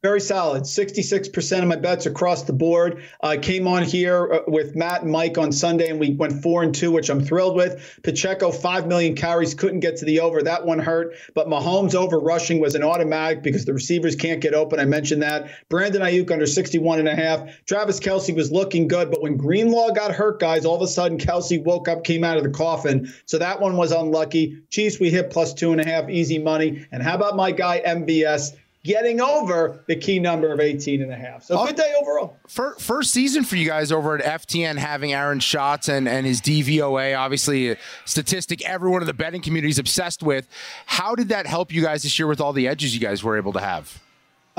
[0.00, 0.62] Very solid.
[0.62, 3.02] 66% of my bets across the board.
[3.20, 6.40] I uh, came on here uh, with Matt and Mike on Sunday, and we went
[6.40, 7.98] four and two, which I'm thrilled with.
[8.04, 10.40] Pacheco, 5 million carries, couldn't get to the over.
[10.40, 11.16] That one hurt.
[11.34, 14.78] But Mahomes over rushing was an automatic because the receivers can't get open.
[14.78, 15.50] I mentioned that.
[15.68, 17.64] Brandon Aiyuk under 61 and a half.
[17.66, 21.18] Travis Kelce was looking good, but when Greenlaw got hurt, guys, all of a sudden
[21.18, 23.12] Kelce woke up, came out of the coffin.
[23.26, 24.62] So that one was unlucky.
[24.70, 26.86] Chiefs, we hit plus two and a half, easy money.
[26.92, 28.52] And how about my guy, MVS?
[28.84, 31.44] Getting over the key number of 18 and a half.
[31.44, 31.82] So good oh.
[31.82, 32.36] day overall.
[32.46, 37.18] First season for you guys over at FTN having Aaron Schatz and, and his DVOA,
[37.18, 40.48] obviously a statistic everyone in the betting community is obsessed with.
[40.86, 43.36] How did that help you guys this year with all the edges you guys were
[43.36, 44.00] able to have?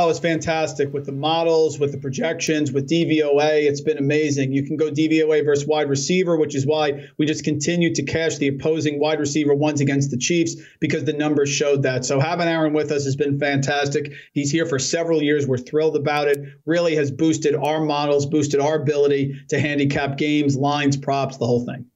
[0.02, 3.68] Oh, it's fantastic with the models, with the projections, with DVOA.
[3.68, 4.54] It's been amazing.
[4.54, 8.38] You can go DVOA versus wide receiver, which is why we just continue to cash
[8.38, 12.06] the opposing wide receiver ones against the Chiefs because the numbers showed that.
[12.06, 14.14] So having Aaron with us has been fantastic.
[14.32, 15.46] He's here for several years.
[15.46, 16.48] We're thrilled about it.
[16.66, 21.66] Really has boosted our models, boosted our ability to handicap games, lines, props, the whole
[21.66, 21.88] thing.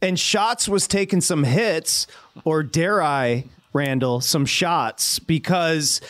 [0.00, 2.06] And Schatz was taking some hits,
[2.46, 6.00] or dare I, Randle, some shots because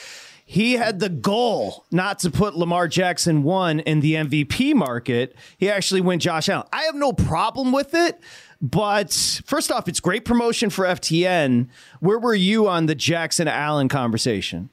[0.44, 5.34] he had the goal not to put Lamar Jackson one in the MVP market.
[5.56, 6.66] He actually went Josh Allen.
[6.72, 8.20] I have no problem with it.
[8.60, 9.12] But
[9.44, 11.68] first off, it's great promotion for FTN.
[12.00, 14.70] Where were you on the Jackson Allen conversation?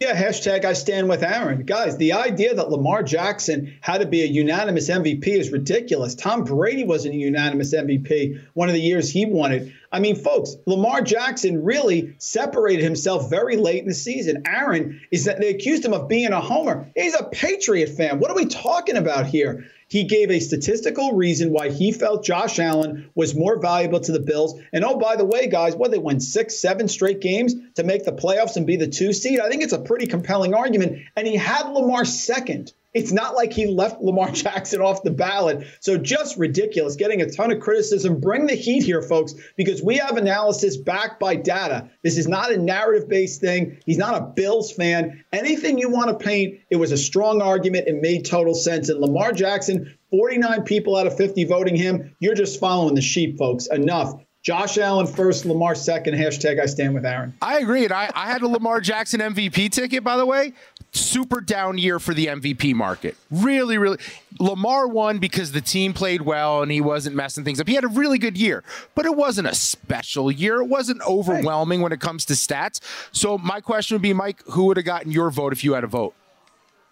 [0.00, 1.64] Yeah, hashtag I stand with Aaron.
[1.64, 6.16] Guys, the idea that Lamar Jackson had to be a unanimous MVP is ridiculous.
[6.16, 9.72] Tom Brady wasn't a unanimous MVP one of the years he it.
[9.94, 14.42] I mean, folks, Lamar Jackson really separated himself very late in the season.
[14.44, 16.90] Aaron is that they accused him of being a homer.
[16.96, 18.18] He's a Patriot fan.
[18.18, 19.66] What are we talking about here?
[19.86, 24.18] He gave a statistical reason why he felt Josh Allen was more valuable to the
[24.18, 24.60] Bills.
[24.72, 28.04] And oh, by the way, guys, what they win six, seven straight games to make
[28.04, 29.38] the playoffs and be the two seed.
[29.38, 31.02] I think it's a pretty compelling argument.
[31.14, 32.72] And he had Lamar second.
[32.94, 35.66] It's not like he left Lamar Jackson off the ballot.
[35.80, 38.20] So just ridiculous, getting a ton of criticism.
[38.20, 41.90] Bring the heat here, folks, because we have analysis backed by data.
[42.02, 43.78] This is not a narrative based thing.
[43.84, 45.24] He's not a Bills fan.
[45.32, 47.88] Anything you want to paint, it was a strong argument.
[47.88, 48.88] It made total sense.
[48.88, 52.14] And Lamar Jackson, 49 people out of 50 voting him.
[52.20, 53.66] You're just following the sheep, folks.
[53.66, 54.20] Enough.
[54.44, 56.14] Josh Allen first, Lamar second.
[56.14, 57.32] Hashtag I stand with Aaron.
[57.40, 57.84] I agree.
[57.84, 60.52] And I, I had a Lamar Jackson MVP ticket, by the way.
[60.94, 63.16] Super down year for the MVP market.
[63.28, 63.98] Really, really.
[64.38, 67.66] Lamar won because the team played well and he wasn't messing things up.
[67.66, 68.62] He had a really good year,
[68.94, 70.60] but it wasn't a special year.
[70.60, 72.78] It wasn't overwhelming when it comes to stats.
[73.10, 75.82] So my question would be, Mike, who would have gotten your vote if you had
[75.82, 76.14] a vote?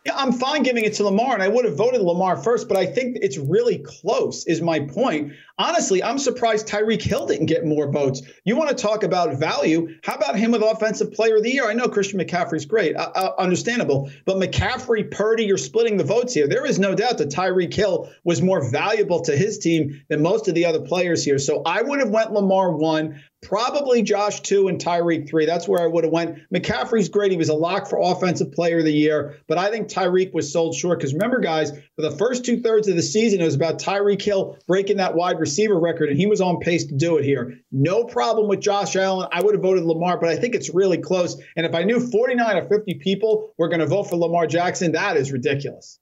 [0.05, 2.77] Yeah, I'm fine giving it to Lamar, and I would have voted Lamar first, but
[2.77, 5.33] I think it's really close, is my point.
[5.62, 8.20] Honestly, I'm surprised Tyreek Hill didn't get more votes.
[8.44, 9.94] You want to talk about value?
[10.03, 11.70] How about him with Offensive Player of the Year?
[11.70, 16.35] I know Christian McCaffrey's great, uh, uh, understandable, but McCaffrey, Purdy, you're splitting the votes
[16.35, 16.48] here.
[16.48, 20.48] There is no doubt that Tyreek Hill was more valuable to his team than most
[20.48, 21.38] of the other players here.
[21.38, 23.22] So I would have went Lamar one.
[23.40, 25.46] Probably Josh two and Tyreek three.
[25.46, 26.38] That's where I would have went.
[26.55, 27.33] McCaffrey's great.
[27.33, 30.53] He was a lock for offensive player of the year, but I think Tyreek was
[30.53, 33.57] sold short because remember, guys, for the first two thirds of the season, it was
[33.57, 37.19] about Tyreek Hill breaking that wide receiver record, and he was on pace to do
[37.19, 37.59] it here.
[37.71, 39.29] No problem with Josh Allen.
[39.33, 41.41] I would have voted Lamar, but I think it's really close.
[41.57, 44.93] And if I knew 49 or 50 people were going to vote for Lamar Jackson,
[44.93, 45.99] that is ridiculous.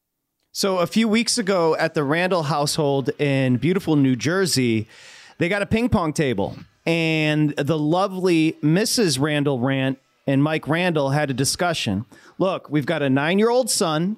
[0.53, 4.89] So a few weeks ago at the Randle household in beautiful New Jersey,
[5.39, 9.21] they got a ping pong table and the lovely Mrs.
[9.21, 12.05] Randle Rant and Mike Randle had a discussion.
[12.39, 14.17] Look, we've got a nine year old son,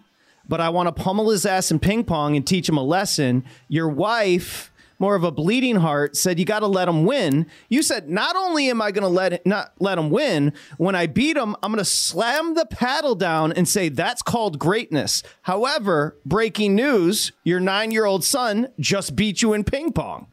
[0.49, 3.45] but I want to pummel his ass in ping pong and teach him a lesson.
[3.69, 4.72] Your wife,
[5.03, 7.47] more of a bleeding heart, said you got to let him win.
[7.69, 11.09] You said not only am I going to let not let him win, when I
[11.09, 15.25] beat him, I'm going to slam the paddle down and say that's called greatness.
[15.43, 20.29] However, breaking news: your nine year old son just beat you in ping pong.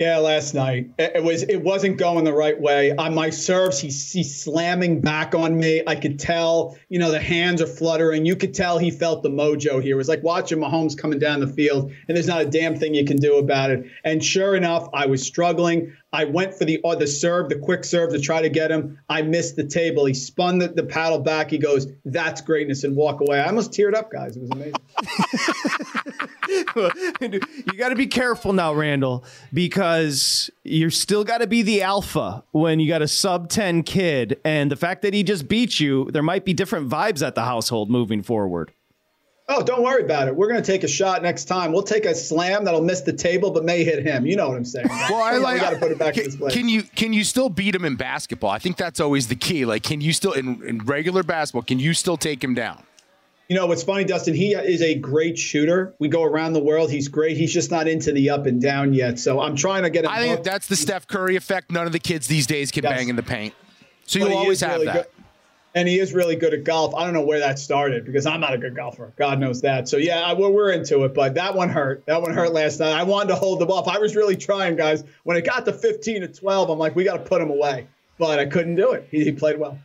[0.00, 2.90] Yeah, last night it was it wasn't going the right way.
[2.96, 5.82] On my serves, he's, he's slamming back on me.
[5.86, 8.24] I could tell, you know, the hands are fluttering.
[8.24, 9.96] You could tell he felt the mojo here.
[9.96, 12.94] It was like watching Mahomes coming down the field, and there's not a damn thing
[12.94, 13.90] you can do about it.
[14.02, 15.94] And sure enough, I was struggling.
[16.14, 19.00] I went for the uh, the serve, the quick serve to try to get him.
[19.06, 20.06] I missed the table.
[20.06, 21.50] He spun the, the paddle back.
[21.50, 23.38] He goes, "That's greatness," and walk away.
[23.38, 24.34] I almost teared up, guys.
[24.34, 24.76] It was amazing.
[27.20, 32.42] you got to be careful now, Randle, because you're still got to be the alpha
[32.52, 34.40] when you got a sub 10 kid.
[34.44, 37.44] And the fact that he just beat you, there might be different vibes at the
[37.44, 38.72] household moving forward.
[39.52, 40.36] Oh, don't worry about it.
[40.36, 41.72] We're going to take a shot next time.
[41.72, 44.24] We'll take a slam that'll miss the table, but may hit him.
[44.24, 44.86] You know what I'm saying?
[44.86, 45.10] Right?
[45.10, 45.60] Well, I like.
[45.60, 46.54] got to put it back can, in his place.
[46.54, 48.50] Can you can you still beat him in basketball?
[48.50, 49.64] I think that's always the key.
[49.64, 51.62] Like, can you still in, in regular basketball?
[51.62, 52.80] Can you still take him down?
[53.50, 54.32] You know what's funny, Dustin?
[54.32, 55.92] He is a great shooter.
[55.98, 56.88] We go around the world.
[56.88, 57.36] He's great.
[57.36, 59.18] He's just not into the up and down yet.
[59.18, 60.10] So I'm trying to get him.
[60.12, 61.72] I think that's the Steph Curry effect.
[61.72, 62.92] None of the kids these days can Yes.
[62.96, 63.52] bang in the paint,
[64.06, 64.94] so you'll always have really that.
[64.94, 65.06] good-
[65.74, 66.94] And he is really good at golf.
[66.94, 69.12] I don't know where that started because I'm not a good golfer.
[69.16, 69.88] God knows that.
[69.88, 71.12] So yeah, I, we're, we're into it.
[71.12, 72.04] But that one hurt.
[72.06, 72.92] That one hurt last night.
[72.92, 73.82] I wanted to hold the ball.
[73.82, 76.94] If I was really trying, guys, when it got to 15 to 12, I'm like,
[76.94, 77.88] we got to put him away.
[78.16, 79.08] But I couldn't do it.
[79.10, 79.76] He, he played well.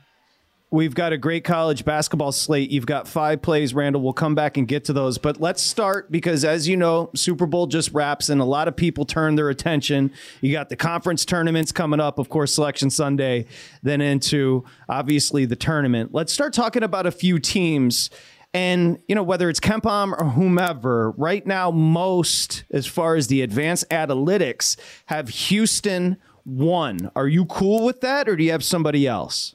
[0.76, 2.70] We've got a great college basketball slate.
[2.70, 4.02] You've got five plays, Randle.
[4.02, 5.18] We'll come back and get to those.
[5.18, 8.76] But let's start because, as you know, Super Bowl just wraps and a lot of
[8.76, 10.12] people turn their attention.
[10.42, 13.46] You got the conference tournaments coming up, of course, Selection Sunday,
[13.84, 16.14] then into obviously the tournament.
[16.14, 18.10] Let's start talking about a few teams.
[18.54, 23.44] And, you know, whether it's KenPom or whomever, right now, most, as far as the
[23.44, 27.12] advanced analytics, have Houston one.
[27.16, 29.55] Are you cool with that or do you have somebody else?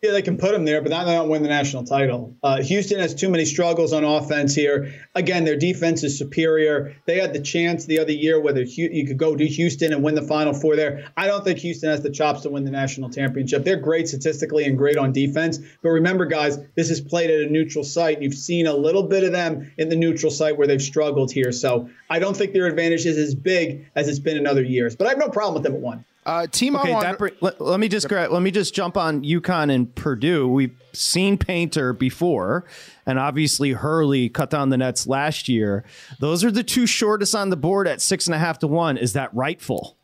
[0.00, 2.36] Yeah, they can put them there, but they don't win the national title.
[2.40, 4.94] Uh, Houston has too many struggles on offense here.
[5.16, 6.94] Again, their defense is superior.
[7.06, 10.14] They had the chance the other year whether you could go to Houston and win
[10.14, 11.10] the Final Four there.
[11.16, 13.64] I don't think Houston has the chops to win the national championship.
[13.64, 15.58] They're great statistically and great on defense.
[15.82, 18.22] But remember, guys, this is played at a neutral site.
[18.22, 21.50] You've seen a little bit of them in the neutral site where they've struggled here.
[21.50, 24.94] So I don't think their advantage is as big as it's been in other years.
[24.94, 26.04] But I have no problem with them at one.
[26.28, 29.94] Uh, team okay, that, let, let, me just let me just jump on UConn and
[29.94, 30.46] Purdue.
[30.46, 32.66] We've seen Painter before,
[33.06, 35.86] and obviously Hurley cut down the nets last year.
[36.20, 38.98] Those are the two shortest on the board at six and a half to one.
[38.98, 39.96] Is that rightful?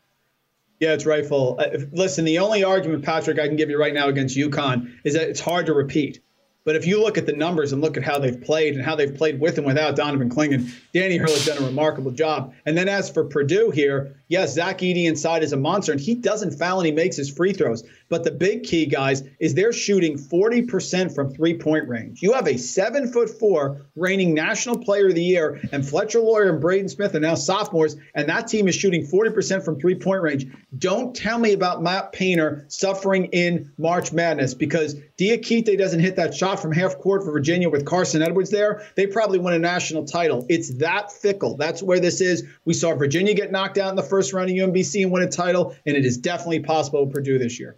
[0.79, 1.57] Yeah, it's rightful.
[1.59, 5.13] Uh, listen, the only argument, Patrick, I can give you right now against UConn is
[5.13, 6.21] that it's hard to repeat.
[6.65, 8.95] But if you look at the numbers and look at how they've played and how
[8.95, 12.55] they've played with and without Donovan Clingan, Danny Hurley's done a remarkable job.
[12.65, 16.15] And then as for Purdue here, yes, Zach Edey inside is a monster, and he
[16.15, 17.83] doesn't foul and he makes his free throws.
[18.09, 22.23] But the big key, guys, is they're shooting 40% from three point range.
[22.23, 26.49] You have a seven foot four reigning national player of the year, and Fletcher Loyer
[26.49, 30.23] and Braden Smith are now sophomores, and that team is shooting 40% from three point
[30.23, 30.47] range.
[30.75, 36.33] Don't tell me about Matt Painter suffering in March Madness because Diakite doesn't hit that
[36.33, 38.83] shot from half court for Virginia with Carson Edwards there.
[38.95, 40.45] They probably win a national title.
[40.49, 41.57] It's that fickle.
[41.57, 42.43] That's where this is.
[42.65, 45.29] We saw Virginia get knocked out in the first round of UMBC and win a
[45.29, 47.77] title, and it is definitely possible with Purdue this year.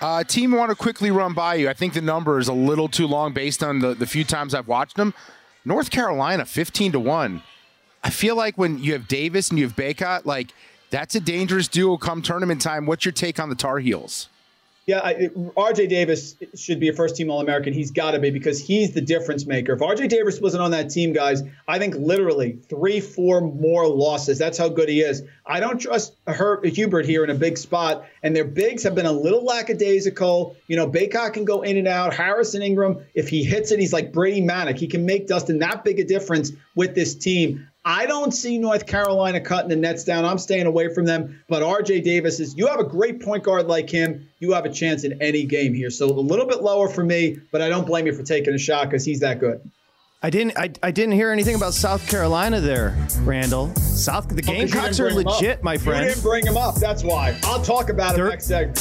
[0.00, 1.68] Uh, team, want to quickly run by you.
[1.68, 4.54] I think the number is a little too long based on the, the few times
[4.54, 5.12] I've watched them.
[5.64, 7.42] North Carolina, 15 to 1.
[8.04, 10.54] I feel like when you have Davis and you have Bacot, like
[10.90, 12.86] that's a dangerous duo come tournament time.
[12.86, 14.28] What's your take on the Tar Heels?
[14.88, 17.74] Yeah, I, RJ Davis should be a first team All American.
[17.74, 19.74] He's got to be because he's the difference maker.
[19.74, 24.38] If RJ Davis wasn't on that team, guys, I think literally three, four more losses.
[24.38, 25.24] That's how good he is.
[25.44, 29.04] I don't trust Herb, Hubert here in a big spot, and their bigs have been
[29.04, 30.56] a little lackadaisical.
[30.68, 32.14] You know, Bacot can go in and out.
[32.14, 34.78] Harrison Ingram, if he hits it, he's like Brady Manek.
[34.78, 37.68] He can make Dustin that big a difference with this team.
[37.88, 40.26] I don't see North Carolina cutting the nets down.
[40.26, 41.42] I'm staying away from them.
[41.48, 44.28] But RJ Davis is, you have a great point guard like him.
[44.40, 45.88] You have a chance in any game here.
[45.88, 48.58] So a little bit lower for me, but I don't blame you for taking a
[48.58, 49.62] shot because he's that good.
[50.22, 50.58] I didn't.
[50.58, 53.74] I, I didn't hear anything about South Carolina there, Randle.
[53.76, 54.28] South.
[54.28, 56.04] The oh, Gamecocks are legit, my friend.
[56.04, 56.74] You didn't bring him up.
[56.74, 57.38] That's why.
[57.44, 58.76] I'll talk about it next segment.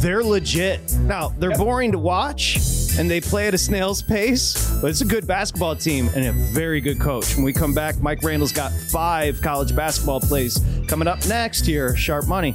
[0.00, 0.96] They're legit.
[1.00, 1.58] Now they're yep.
[1.58, 2.58] boring to watch
[2.98, 6.32] and they play at a snail's pace, but it's a good basketball team and a
[6.32, 7.34] very good coach.
[7.36, 11.96] When we come back, Mike Randle's got five college basketball plays coming up next here.
[11.96, 12.54] Sharp Money.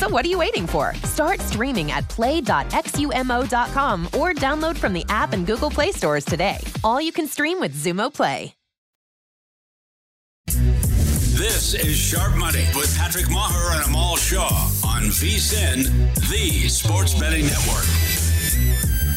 [0.00, 0.94] So what are you waiting for?
[1.04, 6.56] Start streaming at play.xumo.com or download from the app and Google Play stores today.
[6.82, 8.54] All you can stream with Xumo Play.
[10.46, 15.84] This is Sharp Money with Patrick Meagher and Amal Shaw on VSIN,
[16.30, 18.09] the sports betting network.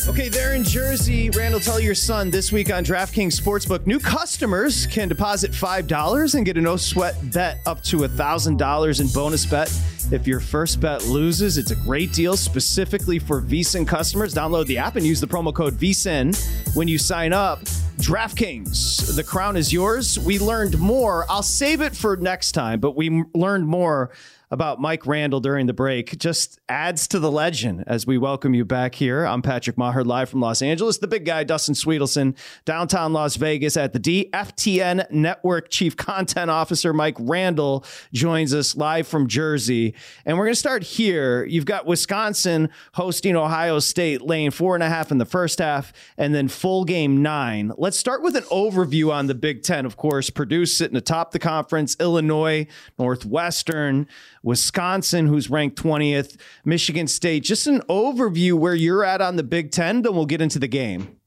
[0.05, 4.85] Okay, there in Jersey, Randle, tell your son this week on DraftKings Sportsbook, new customers
[4.85, 9.71] can deposit $5 and get a no sweat bet up to $1,000 in bonus bet
[10.11, 14.33] If your first bet loses, it's a great deal specifically for VSIN customers.
[14.33, 16.35] Download the app and use the promo code VSIN
[16.75, 17.61] when you sign up.
[17.97, 20.19] DraftKings, the crown is yours.
[20.19, 21.25] We learned more.
[21.29, 24.11] I'll save it for next time, but we learned more
[24.53, 28.63] about Mike Randle during the break just adds to the legend as we welcome you
[28.63, 29.25] back here.
[29.25, 30.99] I'm Patrick Meagher, live from Los Angeles.
[30.99, 36.93] The big guy, Dustin Swedelson, downtown Las Vegas at the DFTN Network Chief Content Officer
[36.93, 37.83] Mike Randle
[38.13, 39.95] joins us live from Jersey.
[40.23, 41.45] And we're going to start here.
[41.45, 45.91] You've got Wisconsin hosting Ohio State, laying four and a half in the first half,
[46.15, 47.71] and then full game nine.
[47.75, 49.83] Let's start with an overview on the Big Ten.
[49.87, 52.67] Of course, Purdue sitting atop the conference, Illinois,
[52.99, 54.07] Northwestern.
[54.43, 57.43] Wisconsin, who's ranked 20th, Michigan State.
[57.43, 60.67] Just an overview where you're at on the Big Ten, then we'll get into the
[60.67, 61.17] game.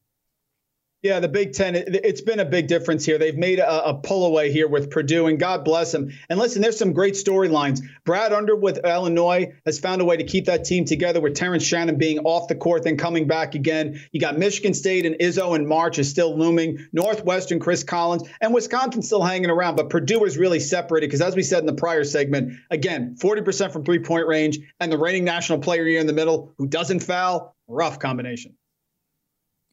[1.06, 3.16] Yeah, the Big Ten, it, has been a big difference here.
[3.16, 6.10] They've made a, a, pull away here with Purdue, and God bless them.
[6.28, 7.80] And listen, there's some great storylines.
[8.04, 11.62] Brad Underwood with Illinois has found a way to keep that team together with Terrence
[11.62, 14.02] Shannon being off the court, then coming back again.
[14.10, 16.84] You got Michigan State and Izzo in March is still looming.
[16.92, 19.76] Northwestern, Chris Collins, and Wisconsin still hanging around.
[19.76, 23.70] But Purdue is really separated because, as we said in the prior segment, again, 40%
[23.70, 27.04] from three point range, and the reigning national player here in the middle who doesn't
[27.04, 27.54] foul.
[27.68, 28.56] Rough combination.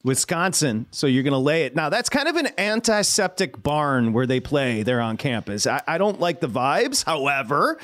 [0.04, 0.86] Wisconsin.
[0.92, 1.76] So you're going to lay it.
[1.76, 5.66] Now, that's kind of an antiseptic barn where they play there on campus.
[5.66, 7.04] I, I, don't like the vibes.
[7.06, 7.80] However,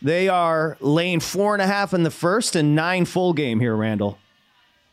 [0.00, 3.74] they are laying four and a half in the first and nine full game here,
[3.74, 4.18] Randle.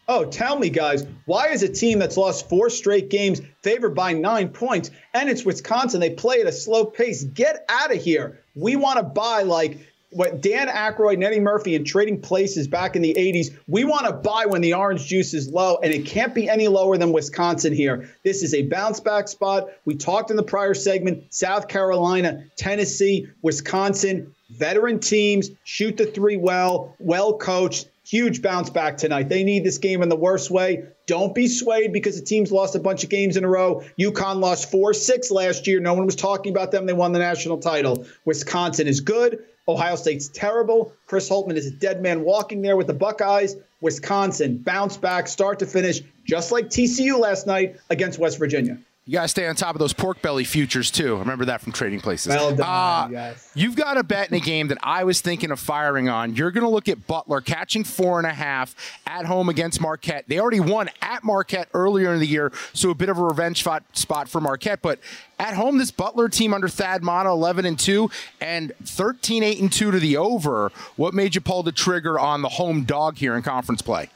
[0.08, 4.14] Oh, tell me, guys, why is a team that's lost four straight games favored by
[4.14, 4.90] nine points?
[5.14, 6.02] And it's Wisconsin.
[6.02, 7.24] They play at a slow pace.
[7.24, 8.42] Get out of here.
[8.56, 9.78] We want to buy like
[10.12, 13.58] what Dan Aykroyd and Eddie Murphy in trading places back in the 80s.
[13.68, 16.68] We want to buy when the orange juice is low, and it can't be any
[16.68, 18.10] lower than Wisconsin here.
[18.24, 19.70] This is a bounce back spot.
[19.86, 26.38] We talked in the prior segment South Carolina, Tennessee, Wisconsin, veteran teams, shoot the three
[26.38, 27.88] well, well coached.
[28.04, 29.30] Huge bounce back tonight.
[29.30, 30.86] They need this game in the worst way.
[31.08, 33.84] Don't be swayed because the team's lost a bunch of games in a row.
[33.98, 35.80] UConn lost 4 6 last year.
[35.80, 36.86] No one was talking about them.
[36.86, 38.06] They won the national title.
[38.26, 39.46] Wisconsin is good.
[39.68, 40.94] Ohio State's terrible.
[41.08, 43.56] Chris Holtmann is a dead man walking there with the Buckeyes.
[43.80, 48.78] Wisconsin bounce back, start to finish, just like TCU last night against West Virginia.
[49.12, 51.18] You got to stay on top of those pork belly futures too.
[51.18, 52.30] remember that from trading places.
[52.30, 53.52] Well done, uh, yes.
[53.54, 56.34] You've got a bet in a game that I was thinking of firing on.
[56.34, 58.74] You're going to look at Butler catching four and a half
[59.06, 60.24] at home against Marquette.
[60.30, 63.62] They already won at Marquette earlier in the year, so a bit of a revenge
[63.92, 64.82] spot for Marquette.
[64.82, 65.00] But
[65.38, 68.10] at home, this Butler team under Thad Matta, 11 and 2,
[68.40, 70.72] and 13 8 and 2 to the over.
[70.96, 74.10] What made you pull the trigger on the home dog here in conference play?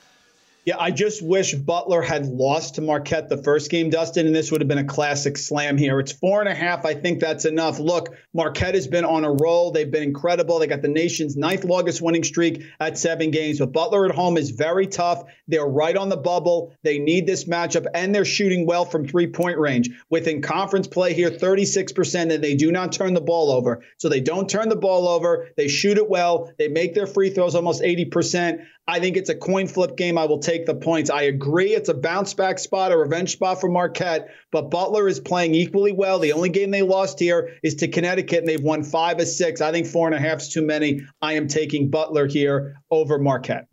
[0.65, 4.51] Yeah, I just wish Butler had lost to Marquette the first game, Dustin, and this
[4.51, 5.99] would have been a classic slam here.
[5.99, 6.85] It's four and a half.
[6.85, 7.77] I think that's enough.
[7.77, 9.69] Look, Marquette has been on a roll.
[9.69, 10.57] They've been incredible.
[10.57, 13.59] They got the nation's ninth longest winning streak at seven games.
[13.59, 15.25] But Butler at home is very tough.
[15.47, 16.75] They're right on the bubble.
[16.81, 19.91] They need this matchup, and they're shooting well from three point range.
[20.09, 23.83] Within conference play here, 36%, and they do not turn the ball over.
[23.97, 25.49] So they don't turn the ball over.
[25.57, 26.51] They shoot it well.
[26.57, 28.65] They make their free throws almost 80%.
[28.87, 30.17] I think it's a coin flip game.
[30.17, 31.09] I will take the points.
[31.09, 35.19] I agree it's a bounce back spot, a revenge spot for Marquette, but Butler is
[35.19, 36.19] playing equally well.
[36.19, 39.59] The only game they lost here is to Connecticut, and they've won five of six.
[39.59, 41.01] I think four and a half is too many.
[41.19, 43.67] I am taking Butler here over Marquette.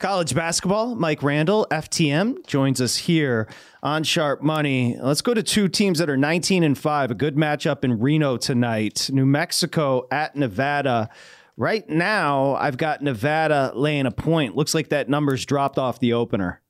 [0.00, 3.46] College basketball, Mike Randle, FTN, joins us here
[3.84, 4.96] on Sharp Money.
[5.00, 7.12] Let's go to two teams that are 19 and 5.
[7.12, 9.10] A good matchup in Reno tonight.
[9.12, 11.08] New Mexico at Nevada.
[11.56, 14.56] Right now, I've got Nevada laying a point.
[14.56, 16.61] Looks like that number's dropped off the opener.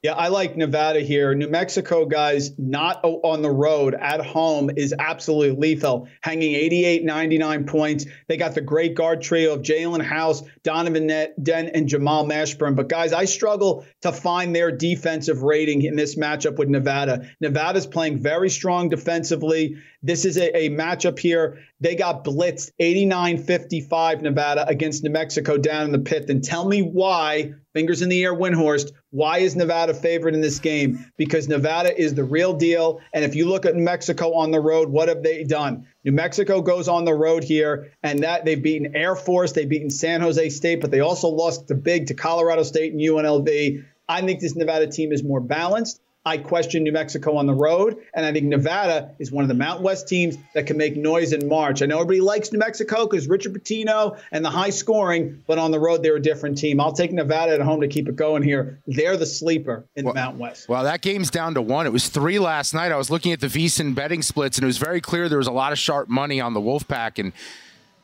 [0.00, 1.34] Yeah, I like Nevada here.
[1.34, 7.64] New Mexico guys not on the road at home is absolutely lethal, hanging 88, 99
[7.64, 8.06] points.
[8.28, 11.08] They got the great guard trio of Jalen House, Donovan
[11.42, 12.76] Dent, and Jamal Mashburn.
[12.76, 17.28] But guys, I struggle to find their defensive rating in this matchup with Nevada.
[17.40, 19.78] Nevada's playing very strong defensively.
[20.00, 21.58] This is a, a matchup here.
[21.80, 26.30] They got blitzed 89 55 Nevada against New Mexico down in the pit.
[26.30, 30.58] And tell me why, fingers in the air, Windhorst, why is Nevada favored in this
[30.58, 31.04] game?
[31.16, 33.00] Because Nevada is the real deal.
[33.12, 35.86] And if you look at Mexico on the road, what have they done?
[36.04, 39.90] New Mexico goes on the road here, and that they've beaten Air Force, they've beaten
[39.90, 43.84] San Jose State, but they also lost the big to Colorado State and UNLV.
[44.08, 46.00] I think this Nevada team is more balanced.
[46.24, 49.54] I question New Mexico on the road, and I think Nevada is one of the
[49.54, 51.80] Mountain West teams that can make noise in March.
[51.80, 55.70] I know everybody likes New Mexico because Richard Pitino and the high scoring, but on
[55.70, 56.80] the road they're a different team.
[56.80, 58.78] I'll take Nevada at home to keep it going here.
[58.86, 60.68] They're the sleeper in well, the Mountain West.
[60.68, 61.86] Well, that game's down to one.
[61.86, 62.92] It was three last night.
[62.92, 65.46] I was looking at the VSIN betting splits, and it was very clear there was
[65.46, 67.32] a lot of sharp money on the Wolfpack and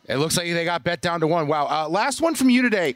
[0.08, 1.46] It looks like they got bet down to one.
[1.46, 1.66] Wow.
[1.66, 2.94] Uh, last one from you today.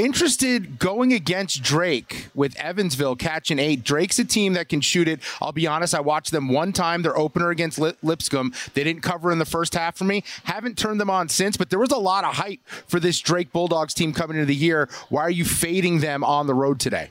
[0.00, 3.84] Interested going against Drake with Evansville catching eight.
[3.84, 5.20] Drake's a team that can shoot it.
[5.42, 8.54] I'll be honest, I watched them one time, their opener against Lipscomb.
[8.72, 10.24] They didn't cover in the first half for me.
[10.44, 13.52] Haven't turned them on since, but there was a lot of hype for this Drake
[13.52, 14.88] Bulldogs team coming into the year.
[15.10, 17.10] Why are you fading them on the road today?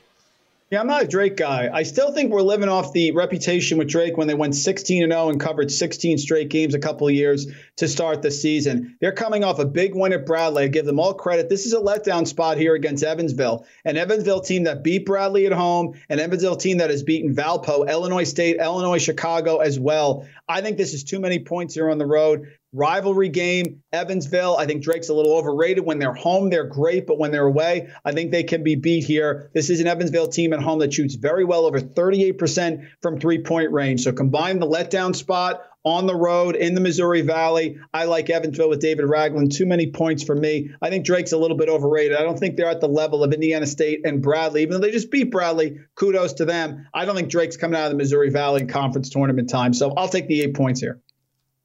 [0.70, 1.68] Yeah, I'm not a Drake guy.
[1.72, 5.10] I still think we're living off the reputation with Drake when they went 16 and
[5.10, 7.48] 0 and covered 16 straight games a couple of years
[7.78, 8.96] to start the season.
[9.00, 10.62] They're coming off a big win at Bradley.
[10.62, 11.48] I give them all credit.
[11.48, 15.52] This is a letdown spot here against Evansville, an Evansville team that beat Bradley at
[15.52, 20.28] home, an Evansville team that has beaten Valpo, Illinois State, Illinois Chicago as well.
[20.48, 23.82] I think this is too many points here on the road rivalry game.
[23.92, 25.84] Evansville, I think Drake's a little overrated.
[25.84, 29.04] When they're home, they're great, but when they're away, I think they can be beat
[29.04, 29.50] here.
[29.54, 33.42] This is an Evansville team at home that shoots very well, over 38% from three
[33.42, 34.02] point range.
[34.02, 37.78] So combine the letdown spot on the road in the Missouri Valley.
[37.92, 39.52] I like Evansville with David Ragland.
[39.52, 40.70] Too many points for me.
[40.82, 42.18] I think Drake's a little bit overrated.
[42.18, 44.92] I don't think they're at the level of Indiana State and Bradley, even though they
[44.92, 45.78] just beat Bradley.
[45.94, 46.86] Kudos to them.
[46.92, 49.72] I don't think Drake's coming out of the Missouri Valley conference tournament time.
[49.72, 51.00] So I'll take the eight points here.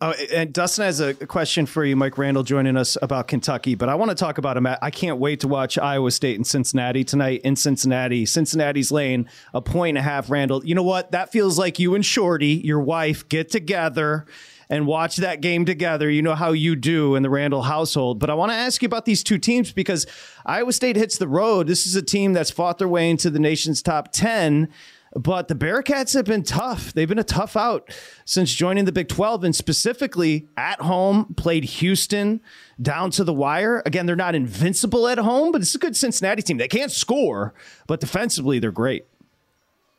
[0.05, 3.73] Oh, and Dustin has a question for you, Mike Randle, joining us about Kentucky.
[3.73, 4.67] But I want to talk about him.
[4.67, 8.23] I can't wait to watch Iowa State and Cincinnati tonight in Cincinnati.
[8.27, 10.29] Cincinnati's laying a point and a half.
[10.29, 11.11] Randle, you know what?
[11.11, 14.27] That feels like you and Shorty, your wife, get together
[14.69, 16.07] and watch that game together.
[16.07, 18.19] You know how you do in the Randle household.
[18.19, 20.05] But I want to ask you about these two teams because
[20.45, 21.65] Iowa State hits the road.
[21.65, 24.69] This is a team that's fought their way into the nation's top 10
[25.15, 26.93] but the Bearcats have been tough.
[26.93, 27.89] They've been a tough out
[28.25, 32.41] since joining the Big 12 and specifically at home played Houston
[32.81, 33.81] down to the wire.
[33.85, 36.57] Again, they're not invincible at home, but it's a good Cincinnati team.
[36.57, 37.53] They can't score,
[37.87, 39.05] but defensively they're great.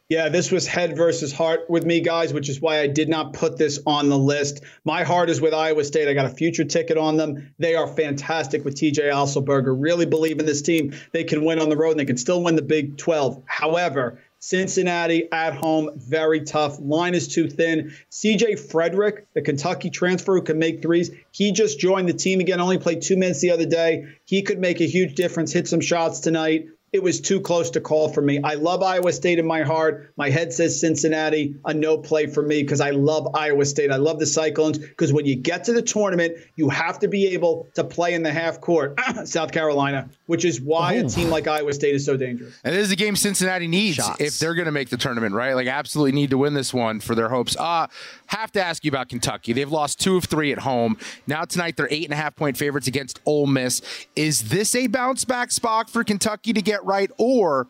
[0.09, 3.33] Yeah, this was head versus heart with me, guys, which is why I did not
[3.33, 4.63] put this on the list.
[4.85, 6.07] My heart is with Iowa State.
[6.07, 7.53] I got a future ticket on them.
[7.59, 9.75] They are fantastic with TJ Otzelberger.
[9.77, 10.95] Really believe in this team.
[11.11, 13.43] They can win on the road and they can still win the Big 12.
[13.47, 16.79] However, Cincinnati at home, very tough.
[16.79, 17.93] Line is too thin.
[18.13, 22.61] CJ Frederick, the Kentucky transfer who can make threes, he just joined the team again,
[22.61, 24.07] only played two minutes the other day.
[24.25, 27.81] He could make a huge difference, hit some shots tonight it was too close to
[27.81, 28.41] call for me.
[28.43, 30.13] I love Iowa State in my heart.
[30.17, 33.91] My head says Cincinnati, a no play for me because I love Iowa State.
[33.91, 37.27] I love the Cyclones because when you get to the tournament, you have to be
[37.35, 38.99] able to play in the half court.
[39.25, 41.07] South Carolina, which is why oh.
[41.07, 42.59] a team like Iowa State is so dangerous.
[42.65, 44.21] And this is a game Cincinnati needs Shots.
[44.21, 45.55] if they're going to make the tournament, right?
[45.55, 47.57] Like, absolutely need to win this one for their hopes.
[47.57, 47.87] Uh,
[48.27, 49.53] have to ask you about Kentucky.
[49.53, 50.99] They've lost two of three at home.
[51.27, 53.83] Now, tonight, they're eight and a half point favorites against Ole Miss.
[54.15, 57.69] Is this a bounce back spot for Kentucky to get right, or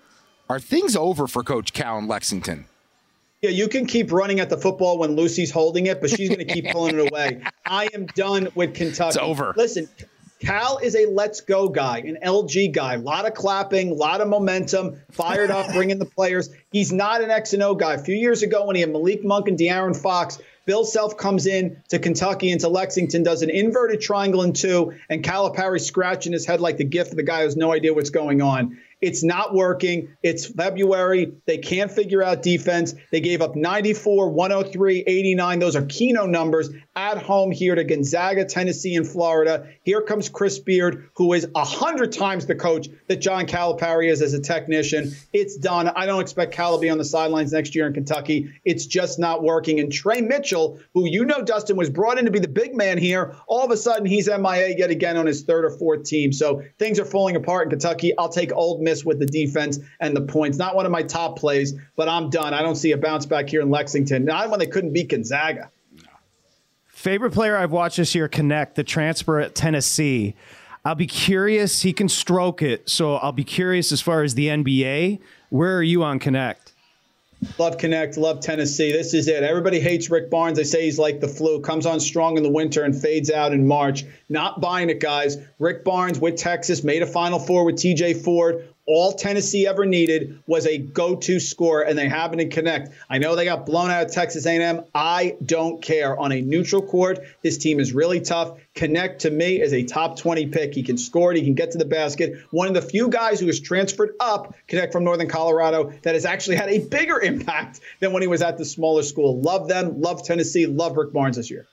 [0.48, 2.66] are things over for Coach Cal in Lexington?
[3.42, 6.44] Yeah, you can keep running at the football when Lucy's holding it, but she's going
[6.46, 7.42] to keep pulling it away.
[7.66, 9.08] I am done with Kentucky.
[9.08, 9.52] It's over.
[9.56, 9.88] Listen,
[10.46, 12.94] Cal is a let's go guy, an LG guy.
[12.94, 16.50] A lot of clapping, a lot of momentum, fired up, bringing the players.
[16.70, 17.94] He's not an X and O guy.
[17.94, 21.46] A few years ago, when he had Malik Monk and De'Aaron Fox, Bill Self comes
[21.46, 26.46] in to Kentucky into Lexington, does an inverted triangle in two, and Calipari scratching his
[26.46, 28.78] head like the gift of the guy who has no idea what's going on.
[29.00, 30.16] It's not working.
[30.22, 31.32] It's February.
[31.44, 32.94] They can't figure out defense.
[33.10, 35.58] They gave up 94, 103, 89.
[35.58, 39.68] Those are Keno numbers at home here to Gonzaga, Tennessee, and Florida.
[39.82, 44.32] Here comes Chris Beard, who is 100 times the coach that John Calipari is as
[44.32, 45.14] a technician.
[45.32, 45.88] It's done.
[45.88, 48.50] I don't expect Cal to be on the sidelines next year in Kentucky.
[48.64, 49.78] It's just not working.
[49.78, 52.96] And Tre Mitchell, who you know, Dustin, was brought in to be the big man
[52.96, 56.32] here, all of a sudden he's MIA yet again on his third or fourth team.
[56.32, 58.16] So things are falling apart in Kentucky.
[58.16, 60.56] I'll take Old miss with the defense and the points.
[60.56, 62.54] Not one of my top plays, but I'm done.
[62.54, 64.24] I don't see a bounce back here in Lexington.
[64.24, 65.70] Not when they couldn't beat Gonzaga.
[67.06, 70.34] Favorite player I've watched this year Knecht the transfer at Tennessee.
[70.84, 71.82] I'll be curious.
[71.82, 75.20] He can stroke it, so I'll be curious as far as the NBA.
[75.50, 76.72] Where are you on Knecht?
[77.58, 78.90] Love Knecht, love Tennessee.
[78.90, 79.44] This is it.
[79.44, 80.58] Everybody hates Rick Barnes.
[80.58, 83.52] They say he's like the flu, comes on strong in the winter and fades out
[83.52, 84.04] in March.
[84.28, 85.36] Not buying it, guys.
[85.60, 90.40] Rick Barnes with Texas made a Final Four with TJ Ford all Tennessee ever needed
[90.46, 92.92] was a go-to score, and they happen to Knecht.
[93.10, 94.84] I know they got blown out of Texas A&M.
[94.94, 96.18] I don't care.
[96.18, 98.58] On a neutral court, this team is really tough.
[98.76, 100.74] Knecht to me is a top 20 pick.
[100.74, 101.38] He can score it.
[101.38, 102.38] He can get to the basket.
[102.50, 106.24] One of the few guys who has transferred up, Knecht from Northern Colorado, that has
[106.24, 109.40] actually had a bigger impact than when he was at the smaller school.
[109.40, 110.00] Love them.
[110.00, 110.66] Love Tennessee.
[110.66, 111.66] Love Rick Barnes this year.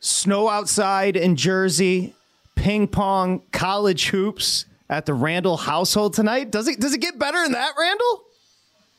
[0.00, 2.14] Snow outside in Jersey.
[2.54, 6.50] Ping pong, college hoops at the Randle household tonight.
[6.50, 8.24] Does it does it get better than that, Randle?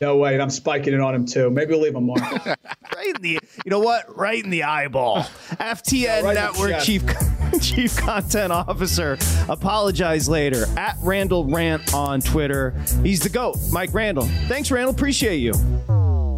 [0.01, 0.37] No way.
[0.39, 1.49] I'm spiking it on him too.
[1.51, 2.17] Maybe we'll leave him more.
[2.95, 4.17] right in the you know what?
[4.17, 5.21] Right in the eyeball.
[5.51, 7.03] FTN yeah, right Network Chief
[7.61, 9.17] Chief Content Officer.
[9.47, 10.65] Apologize later.
[10.77, 12.71] At Randle Rant on Twitter.
[13.03, 14.25] He's the GOAT, Mike Randle.
[14.47, 14.93] Thanks, Randle.
[14.93, 15.53] Appreciate you.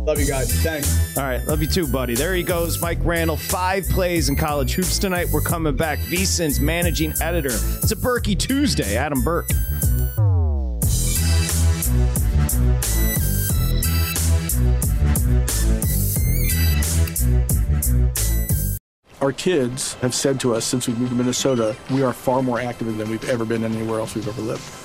[0.06, 0.53] Love you guys.
[0.62, 1.18] Thanks.
[1.18, 1.43] All right.
[1.47, 2.14] Love you too, buddy.
[2.14, 3.38] There he goes, Mike Randle.
[3.38, 5.28] Five plays in college hoops tonight.
[5.32, 5.97] We're coming back.
[5.99, 7.49] VSIN's managing editor.
[7.49, 8.97] It's a Berkey Tuesday.
[8.97, 9.49] Adam Burke.
[19.22, 22.60] Our kids have said to us since we moved to Minnesota, we are far more
[22.60, 24.85] active than we've ever been anywhere else we've ever lived.